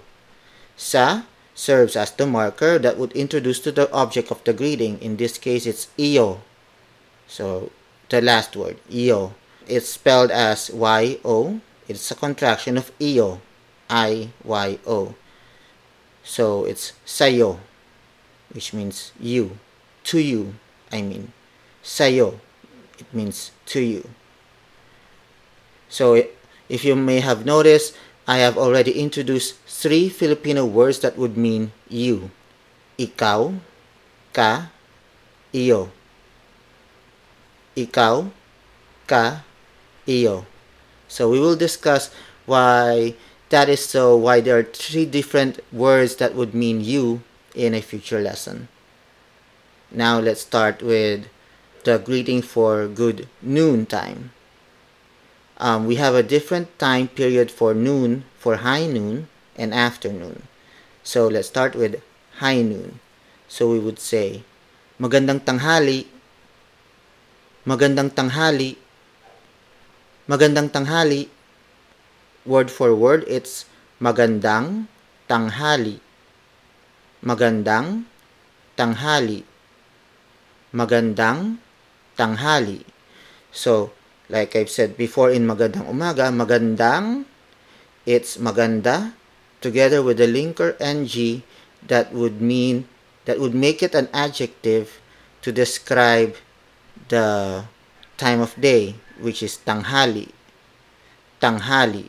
Sa 0.76 1.24
serves 1.60 1.94
as 1.94 2.10
the 2.12 2.26
marker 2.26 2.78
that 2.78 2.96
would 2.96 3.12
introduce 3.12 3.60
to 3.60 3.70
the 3.70 3.92
object 3.92 4.30
of 4.30 4.42
the 4.44 4.52
greeting. 4.56 4.96
In 5.02 5.20
this 5.20 5.36
case, 5.36 5.66
it's 5.66 5.88
iyo. 5.98 6.40
So, 7.28 7.70
the 8.08 8.24
last 8.24 8.56
word, 8.56 8.80
iyo. 8.88 9.36
It's 9.68 9.90
spelled 9.90 10.30
as 10.32 10.70
Y-O. 10.72 11.60
It's 11.86 12.10
a 12.10 12.14
contraction 12.16 12.78
of 12.78 12.90
iyo. 12.98 13.40
I-Y-O. 13.90 15.14
So, 16.24 16.64
it's 16.64 16.94
sayo, 17.04 17.58
which 18.52 18.72
means 18.72 19.12
you. 19.20 19.58
To 20.04 20.18
you, 20.18 20.54
I 20.90 21.02
mean. 21.02 21.32
Sayo, 21.84 22.40
it 22.98 23.12
means 23.12 23.52
to 23.66 23.80
you. 23.80 24.08
So, 25.90 26.24
if 26.70 26.84
you 26.84 26.96
may 26.96 27.20
have 27.20 27.44
noticed, 27.44 27.94
I 28.30 28.38
have 28.46 28.54
already 28.56 28.94
introduced 28.94 29.58
three 29.66 30.08
Filipino 30.08 30.62
words 30.64 31.02
that 31.02 31.18
would 31.18 31.34
mean 31.34 31.74
you. 31.90 32.30
Ikaw, 32.94 33.58
ka, 34.30 34.70
iyo. 35.50 35.90
Ikaw, 37.74 38.30
ka, 39.10 39.42
iyo. 40.06 40.46
So 41.10 41.26
we 41.26 41.42
will 41.42 41.58
discuss 41.58 42.14
why 42.46 43.18
that 43.50 43.66
is 43.66 43.82
so, 43.82 44.14
why 44.14 44.38
there 44.38 44.62
are 44.62 44.70
three 44.78 45.10
different 45.10 45.58
words 45.74 46.22
that 46.22 46.38
would 46.38 46.54
mean 46.54 46.86
you 46.86 47.26
in 47.58 47.74
a 47.74 47.82
future 47.82 48.22
lesson. 48.22 48.70
Now 49.90 50.22
let's 50.22 50.46
start 50.46 50.86
with 50.86 51.26
the 51.82 51.98
greeting 51.98 52.46
for 52.46 52.86
good 52.86 53.26
noon 53.42 53.90
time 53.90 54.30
um, 55.60 55.86
we 55.86 55.96
have 55.96 56.16
a 56.16 56.24
different 56.24 56.72
time 56.80 57.06
period 57.06 57.52
for 57.52 57.74
noon, 57.76 58.24
for 58.40 58.64
high 58.64 58.86
noon, 58.86 59.28
and 59.54 59.72
afternoon. 59.72 60.48
So 61.04 61.28
let's 61.28 61.48
start 61.48 61.76
with 61.76 62.02
high 62.40 62.62
noon. 62.64 62.98
So 63.46 63.70
we 63.70 63.78
would 63.78 64.00
say, 64.00 64.42
Magandang 65.00 65.40
tanghali. 65.40 66.04
magandang 67.64 68.12
tanghali, 68.12 68.76
magandang 70.28 70.72
tanghali. 70.72 71.28
Word 72.48 72.72
for 72.72 72.96
word, 72.96 73.28
it's 73.28 73.68
magandang 74.00 74.88
tanghali. 75.28 76.00
Magandang 77.20 78.08
tanghali. 78.80 79.44
Magandang 80.72 81.60
tanghali. 82.16 82.80
So, 83.52 83.92
like 84.30 84.54
I've 84.54 84.70
said 84.70 84.96
before 84.96 85.34
in 85.34 85.44
magandang 85.44 85.90
umaga, 85.90 86.30
magandang, 86.30 87.26
it's 88.06 88.38
maganda 88.38 89.12
together 89.60 90.00
with 90.00 90.16
the 90.22 90.30
linker 90.30 90.78
ng 90.80 91.04
that 91.84 92.14
would 92.14 92.40
mean 92.40 92.88
that 93.26 93.38
would 93.38 93.54
make 93.54 93.82
it 93.82 93.94
an 93.94 94.08
adjective 94.14 95.02
to 95.42 95.52
describe 95.52 96.38
the 97.08 97.64
time 98.16 98.40
of 98.40 98.54
day 98.56 98.96
which 99.20 99.42
is 99.42 99.58
tanghali. 99.60 100.32
Tanghali. 101.42 102.08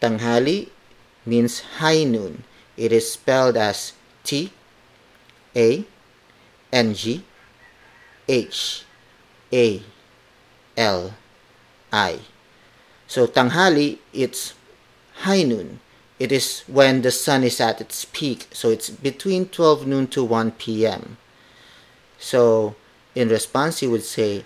Tanghali 0.00 0.68
means 1.24 1.80
high 1.80 2.04
noon. 2.04 2.44
It 2.76 2.92
is 2.92 3.12
spelled 3.12 3.56
as 3.56 3.92
t 4.24 4.52
a 5.54 5.84
n 6.72 6.88
g 6.94 7.24
h 8.28 8.84
a 9.52 9.82
l 10.76 11.00
i 11.92 12.18
so 13.06 13.26
tanghali 13.26 13.98
it's 14.12 14.54
high 15.26 15.42
noon 15.42 15.78
it 16.20 16.30
is 16.30 16.68
when 16.68 17.00
the 17.00 17.10
sun 17.10 17.42
is 17.42 17.64
at 17.64 17.80
its 17.80 18.04
peak. 18.04 18.52
So 18.52 18.68
it's 18.68 18.92
between 18.92 19.48
12 19.48 19.88
noon 19.88 20.06
to 20.12 20.22
1 20.22 20.60
p.m. 20.60 21.16
So 22.20 22.76
in 23.16 23.32
response, 23.32 23.80
you 23.80 23.90
would 23.90 24.04
say, 24.04 24.44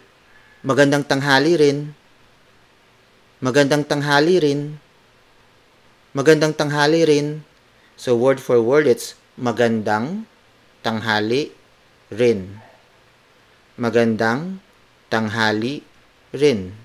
Magandang 0.65 1.11
tanghali 1.11 1.59
rin. 1.59 1.99
Magandang 3.43 3.85
tanghali 3.91 4.39
rin. 4.39 4.79
Magandang 6.15 6.55
tanghali 6.55 7.03
rin. 7.05 7.43
So 7.99 8.15
word 8.15 8.39
for 8.39 8.63
word, 8.63 8.87
it's 8.87 9.19
magandang 9.35 10.31
tanghali 10.87 11.51
rin. 12.15 12.63
Magandang 13.77 14.63
tanghali 15.11 15.83
rin. 16.33 16.84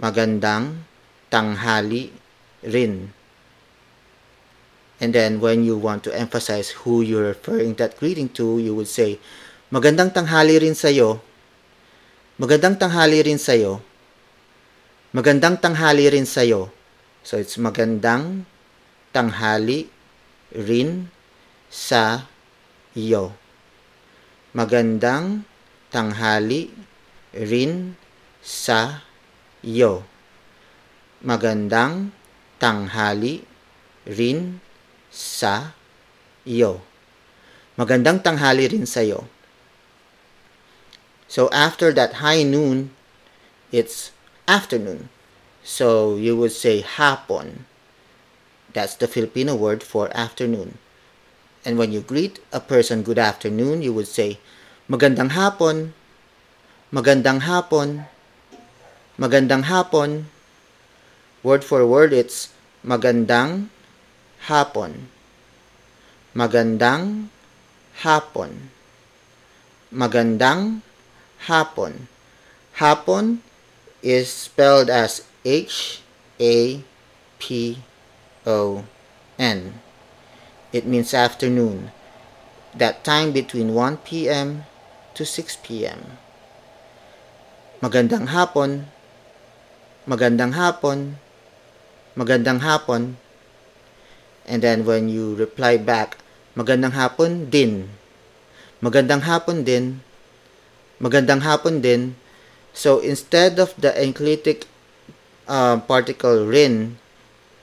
Magandang 0.00 0.88
tanghali 1.28 2.08
rin. 2.64 3.12
And 5.02 5.10
then 5.10 5.42
when 5.42 5.66
you 5.66 5.74
want 5.74 6.06
to 6.06 6.14
emphasize 6.14 6.86
who 6.86 7.02
you're 7.02 7.34
referring 7.34 7.74
that 7.82 7.98
greeting 7.98 8.30
to, 8.38 8.62
you 8.62 8.72
would 8.72 8.88
say, 8.88 9.18
Magandang 9.72 10.12
tanghali 10.12 10.60
rin 10.60 10.76
sa'yo. 10.76 11.16
Magandang 12.36 12.76
tanghali 12.76 13.24
rin 13.24 13.40
sa'yo. 13.40 13.80
Magandang 15.16 15.56
tanghali 15.56 16.12
rin 16.12 16.28
sa'yo. 16.28 16.68
So 17.24 17.40
it's 17.40 17.56
magandang 17.56 18.44
tanghali 19.16 19.88
rin 20.52 21.08
sa 21.72 22.28
iyo. 22.92 23.32
Magandang 24.52 25.48
tanghali 25.88 26.68
rin 27.32 27.96
sa 28.44 29.00
iyo. 29.00 29.11
Magandang 31.22 32.10
tanghali 32.58 33.46
rin 34.06 34.58
sa 35.10 35.74
iyo. 36.42 36.82
Magandang 37.78 38.22
tanghali 38.22 38.66
rin 38.66 38.86
sa 38.86 39.06
iyo. 39.06 39.30
So 41.30 41.48
after 41.48 41.94
that 41.96 42.20
high 42.20 42.42
noon, 42.44 42.92
it's 43.72 44.12
afternoon. 44.44 45.08
So 45.62 46.18
you 46.18 46.36
would 46.36 46.52
say 46.52 46.82
hapon. 46.82 47.64
That's 48.74 48.98
the 48.98 49.06
Filipino 49.06 49.54
word 49.54 49.80
for 49.86 50.10
afternoon. 50.12 50.76
And 51.64 51.78
when 51.78 51.94
you 51.94 52.02
greet 52.02 52.42
a 52.50 52.58
person 52.58 53.06
good 53.06 53.18
afternoon, 53.18 53.80
you 53.80 53.94
would 53.94 54.10
say 54.10 54.42
magandang 54.90 55.38
hapon. 55.38 55.94
Magandang 56.90 57.46
hapon. 57.46 58.10
Magandang 59.22 59.70
hapon. 59.70 60.26
Word 61.46 61.62
for 61.62 61.86
word, 61.86 62.10
it's 62.10 62.50
magandang 62.82 63.70
hapon. 64.50 65.14
Magandang 66.34 67.30
hapon. 68.02 68.74
Magandang 69.94 70.82
hapon. 71.46 72.10
Hapon 72.82 73.46
is 74.02 74.26
spelled 74.26 74.90
as 74.90 75.22
H 75.46 76.02
A 76.42 76.82
P 77.38 77.78
O 78.42 78.82
N. 79.38 79.78
It 80.74 80.82
means 80.82 81.14
afternoon. 81.14 81.94
That 82.74 83.06
time 83.06 83.30
between 83.30 83.70
1 83.70 84.02
p.m. 84.02 84.66
to 85.14 85.22
6 85.22 85.62
p.m. 85.62 86.18
Magandang 87.78 88.34
hapon. 88.34 88.90
Magandang 90.02 90.58
hapon. 90.58 91.14
Magandang 92.18 92.58
hapon. 92.58 93.22
And 94.42 94.58
then 94.58 94.82
when 94.82 95.06
you 95.06 95.38
reply 95.38 95.78
back, 95.78 96.18
magandang 96.58 96.98
hapon 96.98 97.46
din. 97.46 97.86
Magandang 98.82 99.22
hapon 99.22 99.62
din. 99.62 100.02
Magandang 100.98 101.46
hapon 101.46 101.78
din. 101.78 102.18
So 102.74 102.98
instead 102.98 103.62
of 103.62 103.78
the 103.78 103.94
enclitic 103.94 104.66
uh, 105.46 105.78
particle 105.86 106.50
rin, 106.50 106.98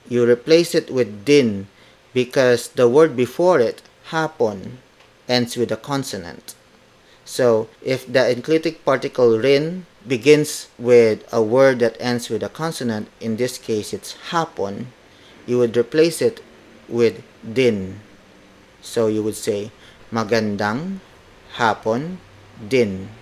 you 0.08 0.24
replace 0.24 0.72
it 0.72 0.88
with 0.88 1.28
din 1.28 1.68
because 2.16 2.72
the 2.72 2.88
word 2.88 3.12
before 3.12 3.60
it, 3.60 3.84
hapon, 4.16 4.80
ends 5.28 5.60
with 5.60 5.68
a 5.68 5.76
consonant. 5.76 6.56
So 7.30 7.70
if 7.78 8.10
the 8.10 8.26
enclitic 8.26 8.82
particle 8.82 9.38
rin 9.38 9.86
begins 10.02 10.66
with 10.82 11.22
a 11.30 11.38
word 11.38 11.78
that 11.78 11.94
ends 12.02 12.26
with 12.26 12.42
a 12.42 12.50
consonant, 12.50 13.06
in 13.22 13.38
this 13.38 13.54
case 13.54 13.94
it's 13.94 14.18
hapon, 14.34 14.90
you 15.46 15.62
would 15.62 15.78
replace 15.78 16.18
it 16.18 16.42
with 16.90 17.22
din. 17.46 18.02
So 18.82 19.06
you 19.06 19.22
would 19.22 19.38
say, 19.38 19.70
magandang 20.10 20.98
hapon 21.54 22.18
din. 22.58 23.14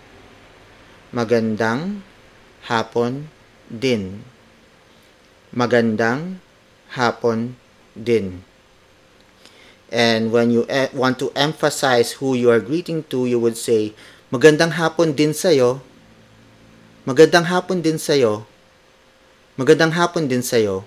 Magandang 1.12 2.00
hapon 2.64 3.28
din. 3.68 4.24
Magandang 5.52 6.40
hapon 6.96 7.60
din. 7.92 8.47
And 9.88 10.32
when 10.32 10.52
you 10.52 10.68
e- 10.68 10.92
want 10.92 11.18
to 11.24 11.32
emphasize 11.32 12.20
who 12.20 12.36
you 12.36 12.52
are 12.52 12.60
greeting 12.60 13.08
to, 13.08 13.24
you 13.24 13.40
would 13.40 13.56
say, 13.56 13.96
Magandang 14.28 14.76
hapon 14.76 15.16
din 15.16 15.32
sa'yo. 15.32 15.80
Magandang 17.08 17.48
hapon 17.48 17.80
din 17.80 17.96
sa'yo. 17.96 18.44
Magandang 19.56 19.96
hapon 19.96 20.28
din 20.28 20.44
sa'yo. 20.44 20.84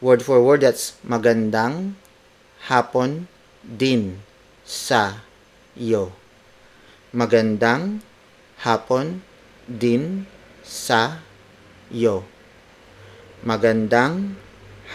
Word 0.00 0.24
for 0.24 0.40
word, 0.40 0.64
that's 0.64 0.96
magandang 1.04 1.92
hapon 2.72 3.28
din 3.60 4.24
sa 4.64 5.20
iyo. 5.76 6.16
Magandang 7.12 8.00
hapon 8.64 9.20
din 9.68 10.24
sa 10.64 11.20
iyo. 11.92 12.24
Magandang 13.44 14.40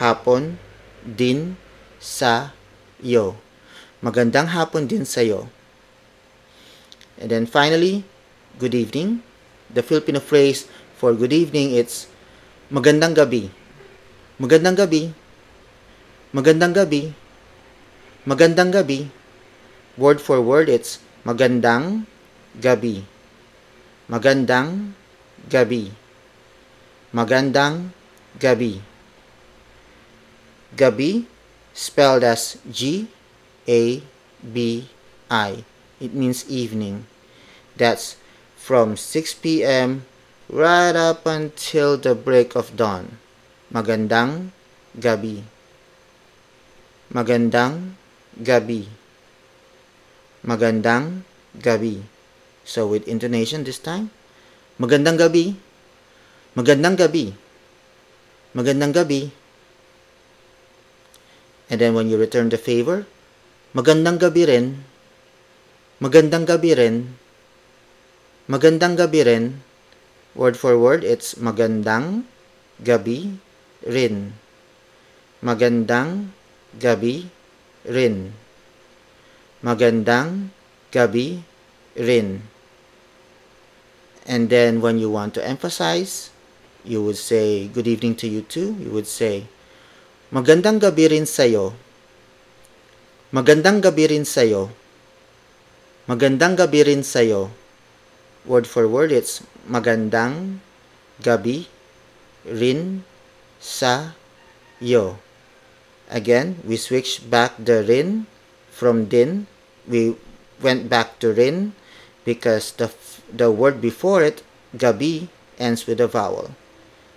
hapon 0.02 0.58
din 1.06 1.54
sa. 1.54 1.63
Magandang 4.04 4.52
hapon 4.52 4.84
din 4.84 5.08
sa 5.08 5.24
iyo. 5.24 5.48
And 7.16 7.32
then 7.32 7.48
finally, 7.48 8.04
good 8.60 8.76
evening. 8.76 9.24
The 9.72 9.80
Filipino 9.80 10.20
phrase 10.20 10.68
for 11.00 11.16
good 11.16 11.32
evening, 11.32 11.72
it's 11.72 12.12
magandang 12.68 13.16
gabi. 13.16 13.48
Magandang 14.36 14.76
gabi. 14.76 15.16
Magandang 16.36 16.76
gabi. 16.76 17.16
Magandang 18.28 18.76
gabi. 18.76 19.08
Word 19.96 20.20
for 20.20 20.44
word, 20.44 20.68
it's 20.68 21.00
magandang 21.24 22.04
gabi. 22.60 23.08
Magandang 24.12 24.92
gabi. 25.48 25.96
Magandang 27.16 27.96
gabi. 28.36 28.84
Gabi, 30.76 31.30
spelled 31.74 32.24
as 32.24 32.58
G 32.70 33.10
A 33.68 34.02
B 34.42 34.88
I. 35.30 35.66
It 36.00 36.14
means 36.14 36.46
evening. 36.50 37.06
That's 37.76 38.16
from 38.56 38.96
6 38.96 39.44
p.m. 39.44 40.06
right 40.48 40.96
up 40.96 41.26
until 41.26 41.98
the 41.98 42.14
break 42.14 42.56
of 42.56 42.78
dawn. 42.78 43.18
Magandang 43.74 44.54
gabi. 44.96 45.42
Magandang 47.10 47.98
gabi. 48.38 48.88
Magandang 50.46 51.26
gabi. 51.58 52.06
So 52.64 52.88
with 52.88 53.10
intonation 53.10 53.66
this 53.66 53.82
time. 53.82 54.14
Magandang 54.78 55.18
gabi. 55.18 55.58
Magandang 56.54 56.96
gabi. 57.00 57.34
Magandang 58.54 58.94
gabi. 58.94 59.43
And 61.74 61.82
then 61.82 61.98
when 61.98 62.06
you 62.06 62.22
return 62.22 62.54
the 62.54 62.62
favor, 62.62 63.10
magandang 63.74 64.22
gabi 64.22 64.46
rin. 64.46 64.86
Magandang 65.98 66.46
gabi 66.46 66.78
rin. 66.78 67.18
Magandang 68.46 68.94
gabi 68.94 69.26
rin. 69.26 69.66
Word 70.38 70.54
for 70.54 70.78
word, 70.78 71.02
it's 71.02 71.34
magandang 71.34 72.30
gabi 72.78 73.42
rin. 73.82 74.38
Magandang 75.42 76.30
gabi 76.78 77.34
rin. 77.90 78.38
Magandang 79.66 80.54
gabi 80.94 81.42
rin. 81.98 82.46
And 84.30 84.54
then 84.54 84.78
when 84.78 85.02
you 85.02 85.10
want 85.10 85.34
to 85.34 85.42
emphasize, 85.42 86.30
you 86.86 87.02
would 87.02 87.18
say 87.18 87.66
good 87.66 87.90
evening 87.90 88.14
to 88.22 88.30
you 88.30 88.46
too. 88.46 88.78
You 88.78 88.94
would 88.94 89.10
say 89.10 89.50
magandang 90.34 90.82
gabi 90.82 91.14
rin 91.14 91.30
sa'yo. 91.30 91.78
Magandang 93.30 93.86
gabi 93.86 94.10
rin 94.10 94.26
sa'yo. 94.26 94.74
Magandang 96.10 96.58
gabi 96.58 96.82
rin 96.82 97.06
sa'yo. 97.06 97.54
Word 98.50 98.66
for 98.66 98.90
word, 98.90 99.14
it's 99.14 99.46
magandang 99.70 100.58
gabi 101.22 101.70
rin 102.44 103.06
sa 103.62 104.18
yo. 104.84 105.22
Again, 106.12 106.60
we 106.68 106.76
switch 106.76 107.24
back 107.30 107.56
the 107.56 107.86
rin 107.86 108.28
from 108.68 109.08
din. 109.08 109.48
We 109.88 110.20
went 110.60 110.92
back 110.92 111.22
to 111.24 111.32
rin 111.32 111.72
because 112.28 112.76
the 112.76 112.92
the 113.32 113.48
word 113.48 113.80
before 113.80 114.26
it, 114.26 114.44
gabi, 114.76 115.32
ends 115.56 115.88
with 115.88 116.04
a 116.04 116.10
vowel. 116.12 116.52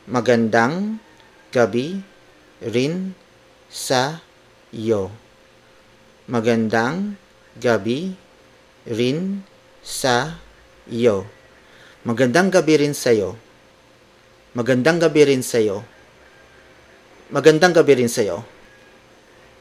Magandang 0.06 1.02
gabi 1.50 2.06
rin 2.62 3.12
sa 3.68 4.20
yo. 4.72 5.12
Magandang 6.26 7.14
gabi 7.58 8.16
rin 8.86 9.42
sa 9.82 10.40
iyo. 10.88 11.26
Magandang 12.06 12.50
gabi 12.50 12.82
rin 12.82 12.94
sa 12.94 13.12
iyo. 13.12 13.36
Magandang 14.56 14.98
gabi 14.98 15.22
rin 15.28 15.42
sa 15.44 15.58
iyo. 15.60 15.84
Magandang 17.30 17.74
gabi 17.74 17.92
rin 18.02 18.10
sa 18.10 18.22
iyo. 18.22 18.38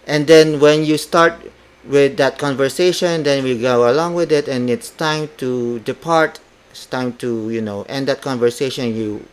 And 0.06 0.30
then 0.30 0.62
when 0.62 0.86
you 0.86 1.02
start 1.02 1.38
with 1.86 2.18
that 2.18 2.38
conversation, 2.38 3.26
then 3.26 3.44
we 3.44 3.58
go 3.58 3.90
along 3.90 4.14
with 4.14 4.32
it 4.32 4.48
and 4.48 4.70
it's 4.70 4.90
time 4.94 5.30
to 5.42 5.82
depart. 5.82 6.40
It's 6.70 6.86
time 6.86 7.18
to, 7.22 7.50
you 7.50 7.62
know, 7.62 7.86
end 7.90 8.08
that 8.08 8.22
conversation. 8.22 8.94
You 8.94 9.26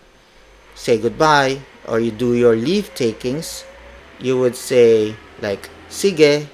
say 0.75 0.97
goodbye 0.97 1.61
or 1.89 2.01
you 2.01 2.11
do 2.11 2.35
your 2.35 2.57
leave 2.57 2.95
takings. 2.95 3.64
You 4.20 4.39
would 4.39 4.57
say 4.57 5.16
like 5.41 5.68
sige, 5.91 6.47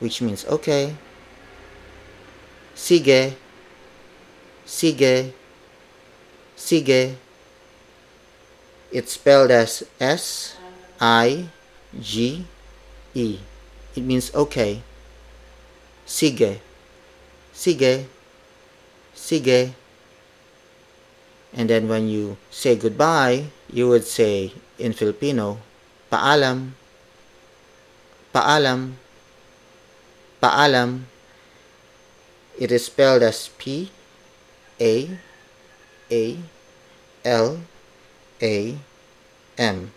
which 0.00 0.20
means 0.22 0.44
okay. 0.46 0.96
Sige, 2.74 3.34
sige, 4.66 5.32
sige. 6.56 7.14
It's 8.90 9.12
spelled 9.12 9.50
as 9.52 9.84
S 10.00 10.56
I 11.00 11.46
G 12.00 12.44
E. 13.14 13.38
It 13.94 14.02
means 14.02 14.34
okay. 14.34 14.82
Sige. 16.06 16.58
Sige. 17.54 18.06
Sige. 19.14 19.74
And 21.52 21.68
then 21.68 21.88
when 21.88 22.08
you 22.08 22.36
say 22.50 22.76
goodbye, 22.76 23.50
you 23.72 23.88
would 23.88 24.04
say 24.04 24.52
in 24.78 24.92
Filipino, 24.92 25.58
paalam. 26.10 26.78
Paalam. 28.34 28.94
Paalam. 30.42 31.10
It 32.58 32.70
is 32.70 32.86
spelled 32.86 33.22
as 33.22 33.48
P 33.58 33.90
A 34.80 35.18
A 36.10 36.38
L 37.24 37.60
A 38.42 38.78
M. 39.58 39.92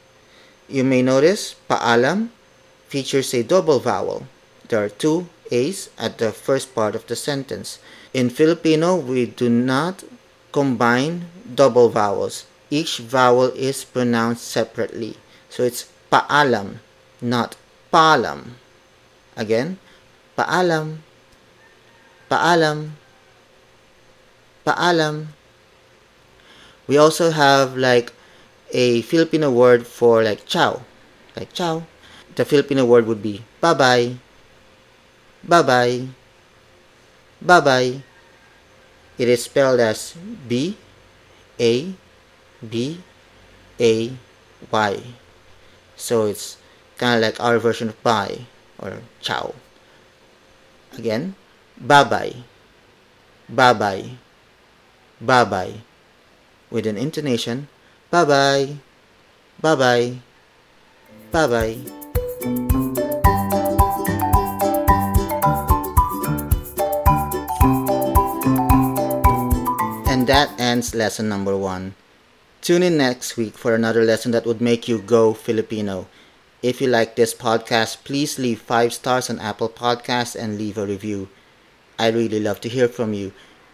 You 0.67 0.83
may 0.83 1.01
notice 1.01 1.55
paalam 1.69 2.29
features 2.87 3.33
a 3.33 3.43
double 3.43 3.79
vowel. 3.79 4.27
There 4.69 4.83
are 4.83 4.89
two 4.89 5.27
A's 5.51 5.89
at 5.99 6.17
the 6.17 6.31
first 6.31 6.73
part 6.73 6.95
of 6.95 7.05
the 7.07 7.15
sentence. 7.15 7.77
In 8.13 8.29
Filipino, 8.29 8.95
we 8.95 9.25
do 9.25 9.49
not 9.49 10.03
combine 10.53 11.25
double 11.43 11.89
vowels. 11.89 12.45
Each 12.69 13.01
vowel 13.01 13.51
is 13.57 13.83
pronounced 13.83 14.45
separately. 14.47 15.17
So 15.49 15.65
it's 15.65 15.89
paalam, 16.13 16.79
not 17.19 17.57
paalam. 17.91 18.61
Again, 19.35 19.81
paalam, 20.37 21.01
paalam, 22.29 22.93
paalam. 24.65 25.33
We 26.87 26.97
also 26.97 27.31
have 27.31 27.75
like 27.75 28.13
a 28.71 29.01
Filipino 29.01 29.49
word 29.49 29.85
for 29.85 30.23
like 30.23 30.45
ciao, 30.45 30.85
like 31.35 31.53
ciao. 31.53 31.85
The 32.35 32.45
Filipino 32.45 32.85
word 32.85 33.05
would 33.05 33.21
be 33.21 33.45
bye-bye, 33.61 34.17
bye-bye, 35.45 36.07
bye-bye. 37.41 38.12
It 39.17 39.27
is 39.29 39.43
spelled 39.43 39.79
as 39.79 40.15
B 40.47 40.77
A 41.59 41.93
B 42.61 42.99
A 43.79 44.11
Y. 44.71 44.93
So 45.95 46.25
it's 46.25 46.57
kind 46.97 47.15
of 47.17 47.21
like 47.21 47.39
our 47.39 47.59
version 47.59 47.89
of 47.89 48.01
bye 48.03 48.45
or 48.79 49.01
ciao. 49.21 49.53
Again, 50.97 51.35
bye 51.77 52.03
bye, 52.03 52.35
bye 53.49 53.73
bye, 53.73 54.17
bye 55.19 55.45
bye, 55.45 55.81
with 56.69 56.85
an 56.85 56.97
intonation 56.97 57.67
bye 58.13 58.25
bye, 58.25 58.77
bye 59.59 59.75
bye, 59.75 60.13
bye 61.31 61.47
bye. 61.47 62.02
And 70.23 70.29
that 70.29 70.57
ends 70.57 70.95
lesson 70.95 71.27
number 71.27 71.57
one. 71.57 71.95
Tune 72.61 72.81
in 72.81 72.95
next 72.95 73.35
week 73.35 73.57
for 73.57 73.75
another 73.75 74.05
lesson 74.05 74.31
that 74.31 74.45
would 74.45 74.61
make 74.61 74.87
you 74.87 74.99
go 74.99 75.33
Filipino. 75.33 76.07
If 76.61 76.79
you 76.79 76.87
like 76.87 77.17
this 77.17 77.33
podcast, 77.33 78.05
please 78.05 78.39
leave 78.39 78.61
five 78.61 78.93
stars 78.93 79.29
on 79.29 79.41
Apple 79.41 79.67
Podcasts 79.67 80.33
and 80.33 80.57
leave 80.57 80.77
a 80.77 80.85
review. 80.85 81.27
I 81.99 82.07
really 82.07 82.39
love 82.39 82.61
to 82.61 82.69
hear 82.69 82.87
from 82.87 83.13
you. 83.13 83.33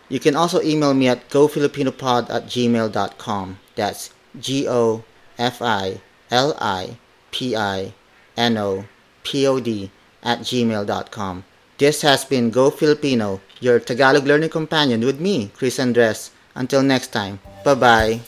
You 0.10 0.20
can 0.20 0.36
also 0.36 0.60
email 0.64 0.96
me 0.96 1.08
at 1.08 1.30
gofilipinopod 1.30 2.32
at 2.32 2.48
gmail.com. 2.48 3.60
That's 3.76 4.10
G 4.40 4.68
O 4.68 5.04
F 5.38 5.62
I 5.62 6.02
L 6.32 6.58
I 6.60 6.98
P 7.30 7.56
I 7.56 7.94
N 8.36 8.58
O 8.58 8.86
P 9.22 9.46
O 9.46 9.60
D 9.60 9.92
at 10.24 10.40
gmail.com. 10.40 11.44
This 11.78 12.02
has 12.02 12.26
been 12.26 12.50
Go 12.50 12.72
Filipino, 12.72 13.40
your 13.60 13.80
Tagalog 13.80 14.26
learning 14.26 14.50
companion 14.50 15.02
with 15.02 15.20
me, 15.20 15.52
Chris 15.54 15.80
Andres. 15.80 16.32
Until 16.60 16.84
next 16.84 17.08
time, 17.16 17.40
bye 17.64 17.74
bye. 17.74 18.20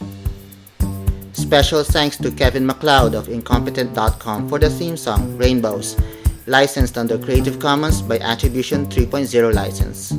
Special 1.33 1.83
thanks 1.83 2.15
to 2.17 2.31
Kevin 2.31 2.65
MacLeod 2.65 3.13
of 3.13 3.27
Incompetech.com 3.27 4.47
for 4.47 4.57
the 4.57 4.69
theme 4.69 4.95
song 4.95 5.37
Rainbows, 5.37 5.99
licensed 6.47 6.97
under 6.97 7.17
Creative 7.17 7.59
Commons 7.59 8.01
by 8.01 8.19
Attribution 8.19 8.87
3.0 8.87 9.53
license. 9.53 10.15